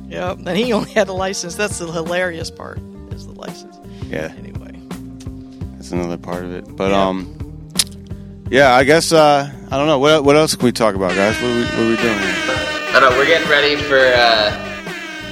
[0.09, 1.55] Yep, and he only had a license.
[1.55, 2.78] That's the hilarious part
[3.11, 3.76] is the license.
[4.07, 4.32] Yeah.
[4.38, 4.72] Anyway,
[5.76, 6.64] that's another part of it.
[6.76, 7.28] But um,
[8.50, 11.36] yeah, I guess uh, I don't know what what else can we talk about, guys.
[11.42, 12.43] What are we, what are we doing here?
[12.95, 13.16] I don't know.
[13.18, 14.51] We're getting ready for uh,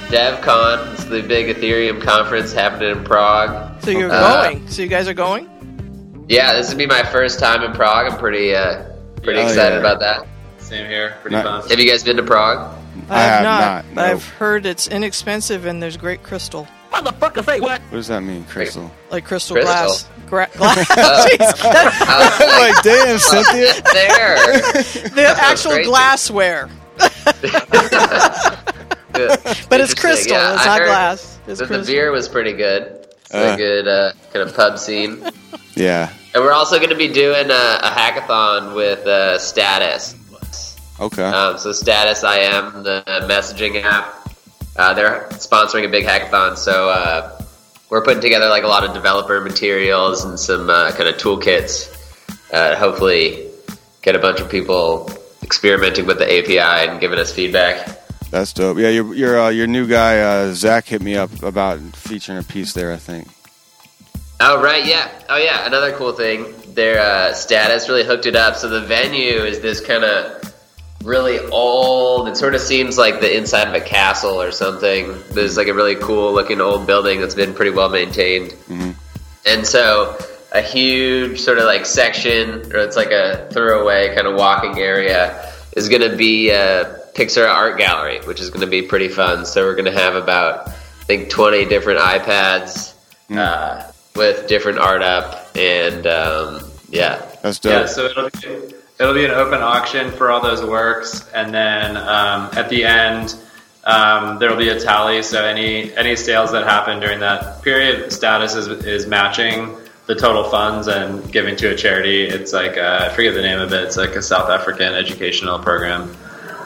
[0.09, 0.93] DevCon.
[0.93, 3.81] It's the big Ethereum conference happening in Prague.
[3.83, 4.67] So you're Uh, going.
[4.67, 6.25] So you guys are going.
[6.27, 8.11] Yeah, this would be my first time in Prague.
[8.11, 8.83] I'm pretty uh,
[9.21, 9.79] pretty Oh, excited yeah.
[9.79, 10.27] about that.
[10.57, 11.15] Same here.
[11.21, 11.69] Pretty Not- fun.
[11.69, 12.73] Have you guys been to Prague?
[13.09, 13.85] I have not.
[13.85, 14.03] not, no.
[14.03, 17.33] I've heard it's inexpensive and there's great crystal, What What
[17.91, 18.89] does that mean, Crystal?
[19.09, 19.73] like crystal, Crystal.
[19.73, 20.07] glass.
[20.29, 20.85] Gra- glass.
[20.91, 21.27] Oh.
[21.31, 23.81] Jeez, I was like, like, damn, Cynthia.
[23.93, 25.09] there.
[25.15, 26.69] the actual glassware,
[29.69, 30.33] but it's crystal.
[30.35, 31.39] Yeah, it's I not glass.
[31.47, 32.83] It's that the beer was pretty good.
[33.25, 33.51] It's Uh.
[33.53, 35.23] a good uh, kind of pub scene.
[35.75, 36.11] Yeah.
[36.33, 40.15] And we're also going to be doing a, a hackathon with uh, Status.
[40.99, 41.23] Okay.
[41.23, 44.13] Um, so Status I am the messaging app,
[44.75, 46.55] uh, they're sponsoring a big hackathon.
[46.57, 47.41] So uh,
[47.89, 51.89] we're putting together like a lot of developer materials and some uh, kind of toolkits.
[52.51, 53.47] Uh, hopefully,
[54.03, 55.09] get a bunch of people
[55.43, 57.99] experimenting with the API and giving us feedback.
[58.31, 58.77] That's dope.
[58.79, 62.43] Yeah, your your uh, your new guy uh, Zach hit me up about featuring a
[62.43, 62.91] piece there.
[62.91, 63.27] I think.
[64.39, 65.09] Oh right, yeah.
[65.29, 65.65] Oh yeah.
[65.67, 68.55] Another cool thing, their uh, status really hooked it up.
[68.55, 70.51] So the venue is this kind of
[71.03, 72.27] really old.
[72.27, 75.13] It sort of seems like the inside of a castle or something.
[75.31, 78.51] There's like a really cool looking old building that's been pretty well maintained.
[78.67, 78.95] Mhm.
[79.45, 80.17] And so
[80.53, 85.51] a huge sort of like section, or it's like a throwaway kind of walking area,
[85.75, 89.45] is going to be a Pixura art gallery, which is going to be pretty fun.
[89.45, 92.93] So we're going to have about, I think, 20 different iPads
[93.31, 97.71] uh, with different art up, and um, yeah, That's dope.
[97.71, 101.97] Yeah, so it'll be, it'll be an open auction for all those works, and then
[101.97, 103.35] um, at the end
[103.85, 105.23] um, there will be a tally.
[105.23, 109.75] So any any sales that happen during that period, status is is matching
[110.05, 112.23] the total funds and giving to a charity.
[112.25, 113.83] It's like uh, I forget the name of it.
[113.83, 116.13] It's like a South African educational program.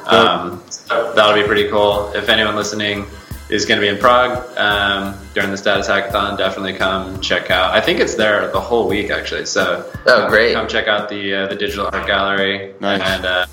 [0.08, 2.12] Um, so that'll be pretty cool.
[2.14, 3.06] If anyone listening
[3.50, 7.74] is going to be in Prague um, during the Status Hackathon, definitely come check out.
[7.74, 9.46] I think it's there the whole week actually.
[9.46, 10.54] So Oh, great.
[10.54, 13.02] Come check out the uh, the digital art gallery, Nice.
[13.02, 13.46] and uh,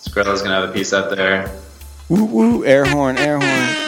[0.00, 1.50] Skrilla's going to have a piece up there.
[2.08, 3.85] Woo woo, air horn, air horn.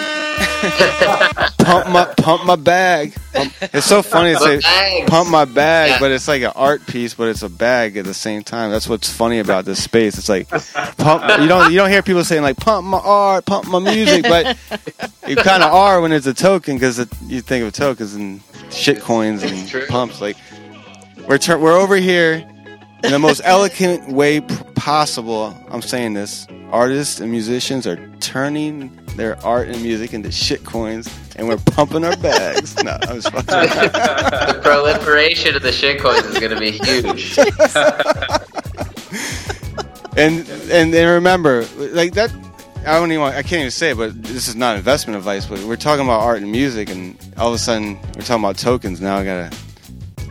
[1.59, 3.15] pump my pump my bag.
[3.33, 5.11] Pump- it's so funny to say Bags.
[5.11, 5.99] pump my bag, Yeah.
[6.01, 8.71] but it's like an art piece, but it's a bag at the same time.
[8.71, 10.19] That's what's funny about this space.
[10.19, 10.49] It's like
[10.97, 11.25] pump.
[11.41, 14.57] You don't you don't hear people saying like pump my art, pump my music, but
[15.27, 18.41] you kind of are when it's a token because you think of tokens and
[18.71, 20.21] shit coins and pumps.
[20.21, 20.37] Like
[21.29, 22.47] we're tur- we're over here
[23.05, 25.55] in the most elegant way p- possible.
[25.71, 26.47] I'm saying this.
[26.71, 27.97] Artists and musicians are
[28.29, 32.77] turning their art and music into shit coins, and we're pumping our bags.
[32.85, 33.47] no, I was fucking.
[33.47, 37.39] the proliferation of the shit coins is going to be huge.
[40.19, 42.31] and and and remember, like that.
[42.81, 43.23] I don't even.
[43.23, 45.47] Want, I can't even say it, but this is not investment advice.
[45.47, 48.59] But we're talking about art and music, and all of a sudden we're talking about
[48.59, 49.01] tokens.
[49.01, 49.57] Now I gotta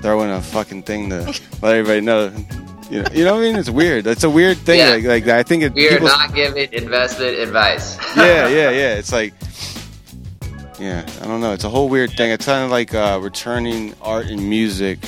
[0.04, 1.22] throw in a fucking thing to
[1.64, 2.32] let everybody know.
[2.90, 3.56] You know, you know what I mean?
[3.58, 4.08] It's weird.
[4.08, 4.80] It's a weird thing.
[4.80, 4.92] Yeah.
[4.92, 5.74] Like, like I think it.
[5.74, 7.98] We are people- not giving investment advice.
[8.18, 8.96] yeah, yeah, yeah.
[8.96, 9.34] It's like,
[10.80, 11.54] yeah, I don't know.
[11.54, 12.32] It's a whole weird thing.
[12.32, 15.00] It's kind of like uh, returning art and music.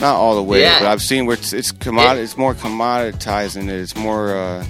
[0.00, 0.80] Not all the way, Yeah.
[0.80, 3.80] but I've seen where it's it's commod- It's more commoditizing it.
[3.80, 4.64] It's more uh,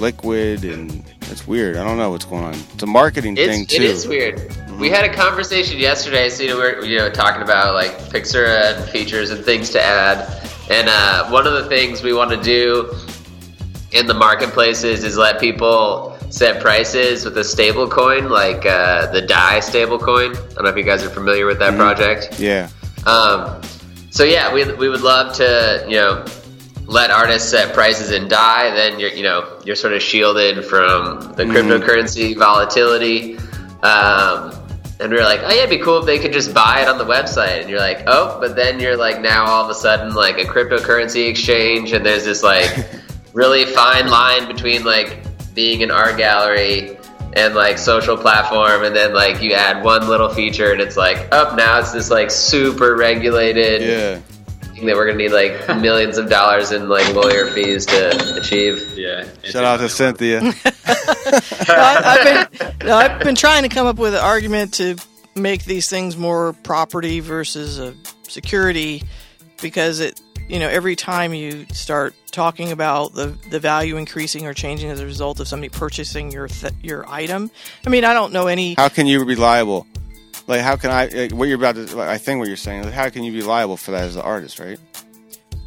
[0.00, 1.76] liquid and it's weird.
[1.76, 2.54] I don't know what's going on.
[2.54, 3.76] It's a marketing thing too.
[3.76, 4.40] it is weird.
[4.80, 6.30] We had a conversation yesterday.
[6.30, 9.82] So you know, we're you know talking about like Pixura and features and things to
[9.82, 10.26] add.
[10.70, 12.92] And uh, one of the things we want to do
[13.92, 19.20] in the marketplaces is let people set prices with a stable coin, like uh, the
[19.22, 20.32] Dai stable coin.
[20.32, 22.40] I don't know if you guys are familiar with that project.
[22.40, 22.68] Yeah.
[23.06, 23.60] Um,
[24.10, 26.24] so yeah, we, we would love to you know
[26.86, 28.74] let artists set prices in Dai.
[28.74, 31.52] Then you're you know you're sort of shielded from the Mhm.
[31.82, 33.36] cryptocurrency volatility.
[33.82, 34.52] Um,
[35.00, 36.88] and we are like, oh yeah, it'd be cool if they could just buy it
[36.88, 37.62] on the website.
[37.62, 40.44] And you're like, oh, but then you're like now all of a sudden like a
[40.44, 42.86] cryptocurrency exchange, and there's this like
[43.32, 45.18] really fine line between like
[45.54, 46.96] being an art gallery
[47.34, 51.32] and like social platform and then like you add one little feature and it's like
[51.32, 54.20] up now it's this like super regulated yeah
[54.82, 59.26] that we're gonna need like millions of dollars in like lawyer fees to achieve yeah
[59.44, 60.40] Shout out to Cynthia.
[60.84, 62.50] I, I've
[62.80, 64.96] been I've been trying to come up with an argument to
[65.34, 69.02] make these things more property versus uh, security
[69.62, 74.54] because it you know every time you start talking about the the value increasing or
[74.54, 77.50] changing as a result of somebody purchasing your th- your item.
[77.86, 79.86] I mean, I don't know any How can you be liable?
[80.46, 81.06] Like, how can I?
[81.06, 81.96] Like, what you're about to?
[81.96, 82.84] Like, I think what you're saying.
[82.84, 84.78] Like, how can you be liable for that as an artist, right?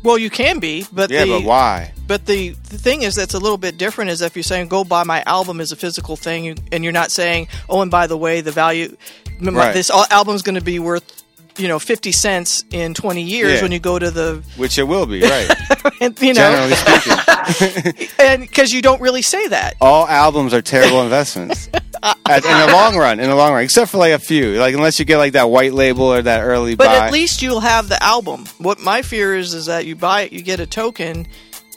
[0.04, 1.92] Well, you can be, but yeah, the, but why?
[2.06, 4.84] But the, the thing is that's a little bit different is if you're saying go
[4.84, 8.16] buy my album as a physical thing, and you're not saying, oh, and by the
[8.18, 8.96] way, the value,
[9.42, 9.74] Right.
[9.74, 11.24] this al- album's going to be worth,
[11.58, 13.62] you know, fifty cents in twenty years Yeah.
[13.64, 15.50] when you go to the, Which it will be, right?
[16.02, 19.74] and, you Generally speaking, and because you don't really say that.
[19.82, 21.70] all albums are terrible investments
[22.26, 23.20] At- in the long run.
[23.20, 25.50] In the long run, except for like a few, like unless you get like that
[25.50, 27.08] white label or that early But buy.
[27.08, 28.46] at least you'll have the album.
[28.58, 31.28] What my fear is is that you buy it, you get a token,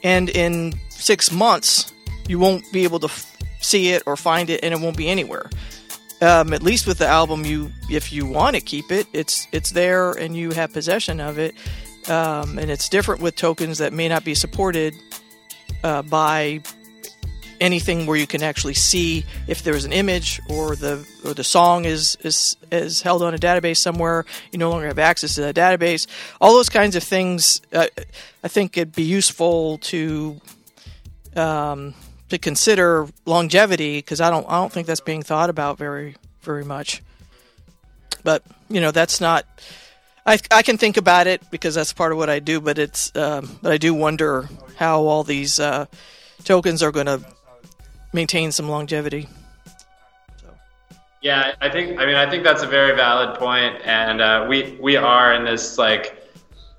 [0.03, 1.93] and in six months
[2.29, 5.09] you won't be able to f- see it or find it, and it won't be
[5.09, 5.49] anywhere.
[6.23, 9.71] Um, at least with the album, you if you want to keep it, it's it's
[9.73, 11.55] there and you have possession of it.
[12.09, 14.95] Um, and it's different with tokens that may not be supported
[15.85, 16.61] uh, by
[17.61, 21.85] anything where you can actually see if there's an image or the or the song
[21.85, 24.25] is is is held on a database somewhere.
[24.51, 26.07] You no longer have access to that database.
[26.41, 27.87] All those kinds of things, uh,
[28.43, 30.41] I think it'd be useful to
[31.37, 31.95] um,
[32.31, 36.65] to consider longevity because I don't I don't think that's being thought about very very
[36.65, 37.03] much.
[38.25, 39.47] But you know that's not.
[40.27, 43.15] I, I can think about it because that's part of what I do, but it's
[43.17, 45.87] um, but I do wonder how all these uh,
[46.45, 47.23] tokens are going to
[48.13, 49.29] maintain some longevity.
[51.23, 51.99] Yeah, I think.
[51.99, 55.45] I mean, I think that's a very valid point, and uh, we we are in
[55.45, 56.21] this like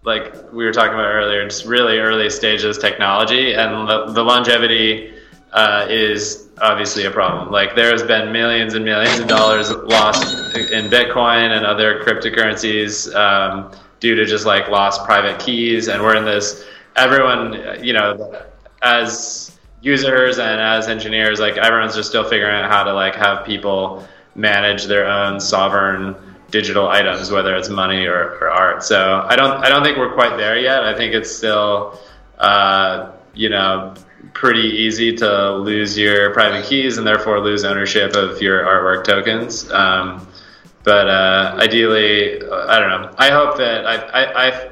[0.04, 5.14] like we were talking about earlier, just really early stages technology, and the, the longevity
[5.54, 7.52] uh, is obviously a problem.
[7.52, 13.14] Like there has been millions and millions of dollars lost in Bitcoin and other cryptocurrencies
[13.14, 16.66] um, due to just like lost private keys, and we're in this.
[16.96, 18.42] Everyone, you know,
[18.82, 23.46] as users and as engineers, like everyone's just still figuring out how to like have
[23.46, 26.16] people manage their own sovereign
[26.52, 28.84] digital items, whether it's money or, or art.
[28.84, 30.84] So I don't I don't think we're quite there yet.
[30.84, 32.00] I think it's still
[32.38, 33.96] uh, you know
[34.34, 39.70] pretty easy to lose your private keys and therefore lose ownership of your artwork tokens.
[39.72, 40.28] Um,
[40.84, 43.14] but uh, ideally, I don't know.
[43.18, 44.71] I hope that I, I, I,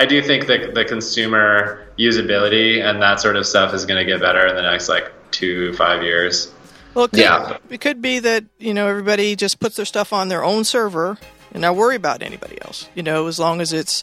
[0.00, 4.10] I do think that the consumer usability and that sort of stuff is going to
[4.10, 6.50] get better in the next like two five years.
[6.94, 7.58] Well, it could, Yeah.
[7.68, 11.18] it could be that you know everybody just puts their stuff on their own server
[11.52, 12.88] and not worry about anybody else.
[12.94, 14.02] You know, as long as it's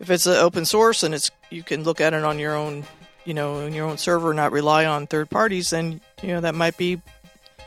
[0.00, 2.84] if it's an open source and it's you can look at it on your own,
[3.24, 5.70] you know, on your own server, not rely on third parties.
[5.70, 7.00] Then you know that might be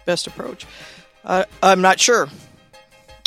[0.05, 0.67] best approach.
[1.23, 2.27] Uh, I'm not sure.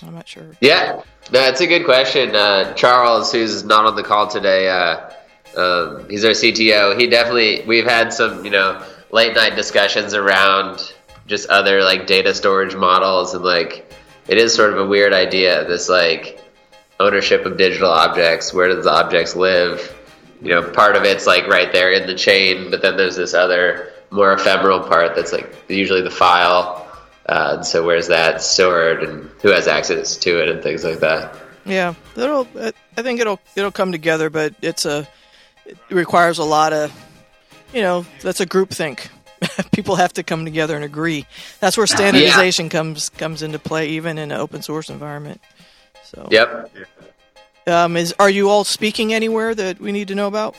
[0.06, 0.50] I'm not sure.
[0.60, 2.34] Yeah, that's a good question.
[2.34, 5.10] Uh, Charles, who's not on the call today, uh,
[5.56, 6.98] um, he's our CTO.
[6.98, 10.92] He definitely we've had some you know late night discussions around
[11.26, 13.92] just other like data storage models and like
[14.28, 15.66] it is sort of a weird idea.
[15.66, 16.40] This like
[17.00, 18.54] ownership of digital objects.
[18.54, 19.98] Where does the objects live?
[20.40, 23.34] You know, part of it's like right there in the chain, but then there's this
[23.34, 26.81] other more ephemeral part that's like usually the file.
[27.32, 31.00] Uh, and so where's that stored and who has access to it and things like
[31.00, 31.34] that.
[31.64, 32.46] Yeah, it'll.
[32.58, 35.08] I think it'll it'll come together, but it's a
[35.64, 36.92] it requires a lot of,
[37.72, 39.08] you know, that's a group think.
[39.72, 41.24] People have to come together and agree.
[41.58, 45.40] That's where standardization comes comes into play, even in an open source environment.
[46.04, 46.28] So.
[46.30, 46.70] Yep.
[47.66, 50.54] Um, is are you all speaking anywhere that we need to know about?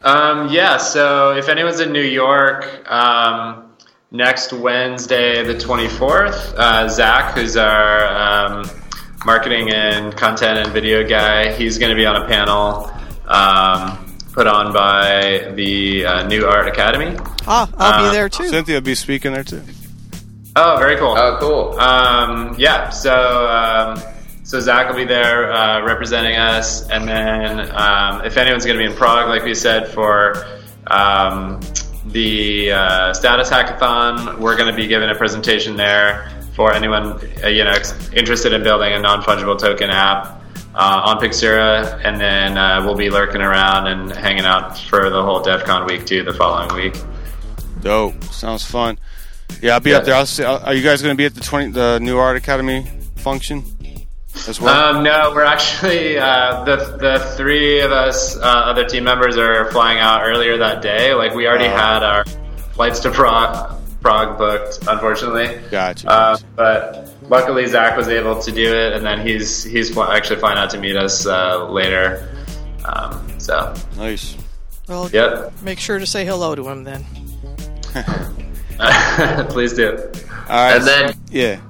[0.00, 3.73] Um, yeah, so if anyone's in New York, um,
[4.14, 8.70] next Wednesday, the 24th, uh, Zach, who's our um,
[9.26, 12.90] marketing and content and video guy, he's going to be on a panel
[13.26, 17.16] um, put on by the uh, New Art Academy.
[17.46, 18.48] Ah, I'll Uh, be there too.
[18.48, 19.62] Cynthia will be speaking there too.
[20.56, 21.14] Oh, very cool.
[21.18, 21.80] Oh, cool.
[21.80, 24.00] Um, yeah, so um,
[24.44, 28.84] so Zach will be there uh, representing us, and then um, if anyone's going to
[28.84, 30.46] be in Prague, like we said, for
[30.86, 31.58] um,
[32.06, 37.48] the uh, status hackathon, we're going to be giving a presentation there for anyone uh,
[37.48, 37.74] you know
[38.14, 40.40] interested in building a non fungible token app.
[40.76, 45.22] Uh, on Pixura, and then uh, we'll be lurking around and hanging out for the
[45.22, 47.00] whole Devcon week too, the following week.
[47.80, 48.24] Dope.
[48.24, 48.98] Sounds fun.
[49.62, 49.98] Yeah, I'll be Yeah.
[49.98, 50.16] up there.
[50.16, 52.90] I'll see, are you guys going to be at the twenty the New Art Academy
[53.14, 53.62] function
[54.48, 54.96] as well?
[54.96, 59.70] Um, no, we're actually uh, the the three of us uh, other team members are
[59.70, 61.14] flying out earlier that day.
[61.14, 61.76] Like we already Oh.
[61.76, 62.24] had our
[62.72, 65.60] flights to Prague, Prague booked, unfortunately.
[65.70, 66.08] Gotcha.
[66.10, 70.40] Uh, but luckily Zach was able to do it, and then he's he's fl- actually
[70.40, 72.28] flying out to meet us uh, later.
[72.84, 74.36] Um, so nice.
[74.88, 75.62] Well, Yep.
[75.62, 77.04] make sure to say hello to him then.
[79.50, 79.96] please do.
[80.48, 80.76] All right.
[80.76, 81.60] And then yeah.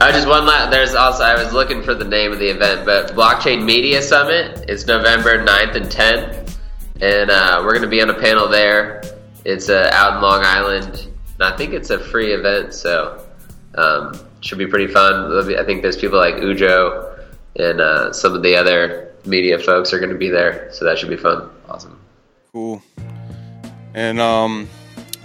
[0.00, 0.70] I just one last.
[0.70, 4.64] There's also I was looking for the name of the event, but Blockchain Media Summit.
[4.68, 6.56] It's November 9th and 10th,
[7.00, 9.02] and uh, we're going to be on a panel there.
[9.44, 13.24] It's uh, out in Long Island, and I think it's a free event, so
[13.76, 15.32] um, should be pretty fun.
[15.56, 17.14] I think there's people like Ujo
[17.56, 20.98] and uh, some of the other media folks are going to be there, so that
[20.98, 21.48] should be fun.
[21.68, 21.98] Awesome.
[22.52, 22.82] Cool.
[23.94, 24.68] And um,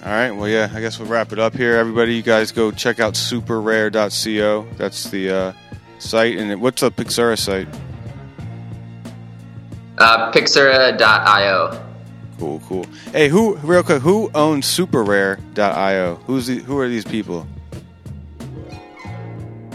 [0.06, 0.32] all right.
[0.32, 0.70] Well, yeah.
[0.74, 1.76] I guess we'll wrap it up here.
[1.76, 4.68] Everybody, you guys go check out superrare.co.
[4.78, 5.54] That's the uh,
[6.00, 6.38] site.
[6.38, 7.68] And what's the Pixura site?
[9.98, 11.86] Uh, Pixura.io.
[12.40, 12.86] Cool, cool.
[13.12, 14.02] Hey, who real quick?
[14.02, 16.16] Who owns superrare.io?
[16.26, 17.46] Who's the, who are these people?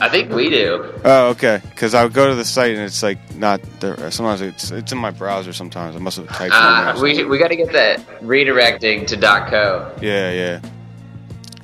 [0.05, 0.93] I think we do.
[1.03, 1.63] Oh, okay.
[1.71, 4.11] Because I would go to the site and it's like not there.
[4.11, 5.55] Sometimes it's it's in my browser.
[5.55, 6.53] Sometimes I must have typed.
[6.55, 7.03] Uh, something.
[7.03, 9.91] we we got to get that redirecting to .co.
[10.03, 10.61] Yeah, yeah.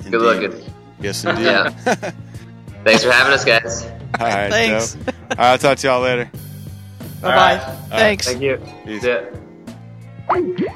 [0.09, 0.73] Good looking.
[0.99, 1.43] Yes, indeed.
[1.43, 1.69] Yeah.
[2.83, 3.85] Thanks for having us, guys.
[4.19, 4.49] All right.
[4.49, 4.95] Thanks.
[4.95, 5.07] dope.
[5.07, 6.25] All right, I'll talk to y'all later.
[7.21, 7.59] Bye bye.
[7.59, 7.89] All right.
[7.89, 8.25] Thanks.
[8.25, 8.57] Thank you.
[8.85, 9.03] Peace.
[9.03, 9.35] That's
[10.33, 10.71] it.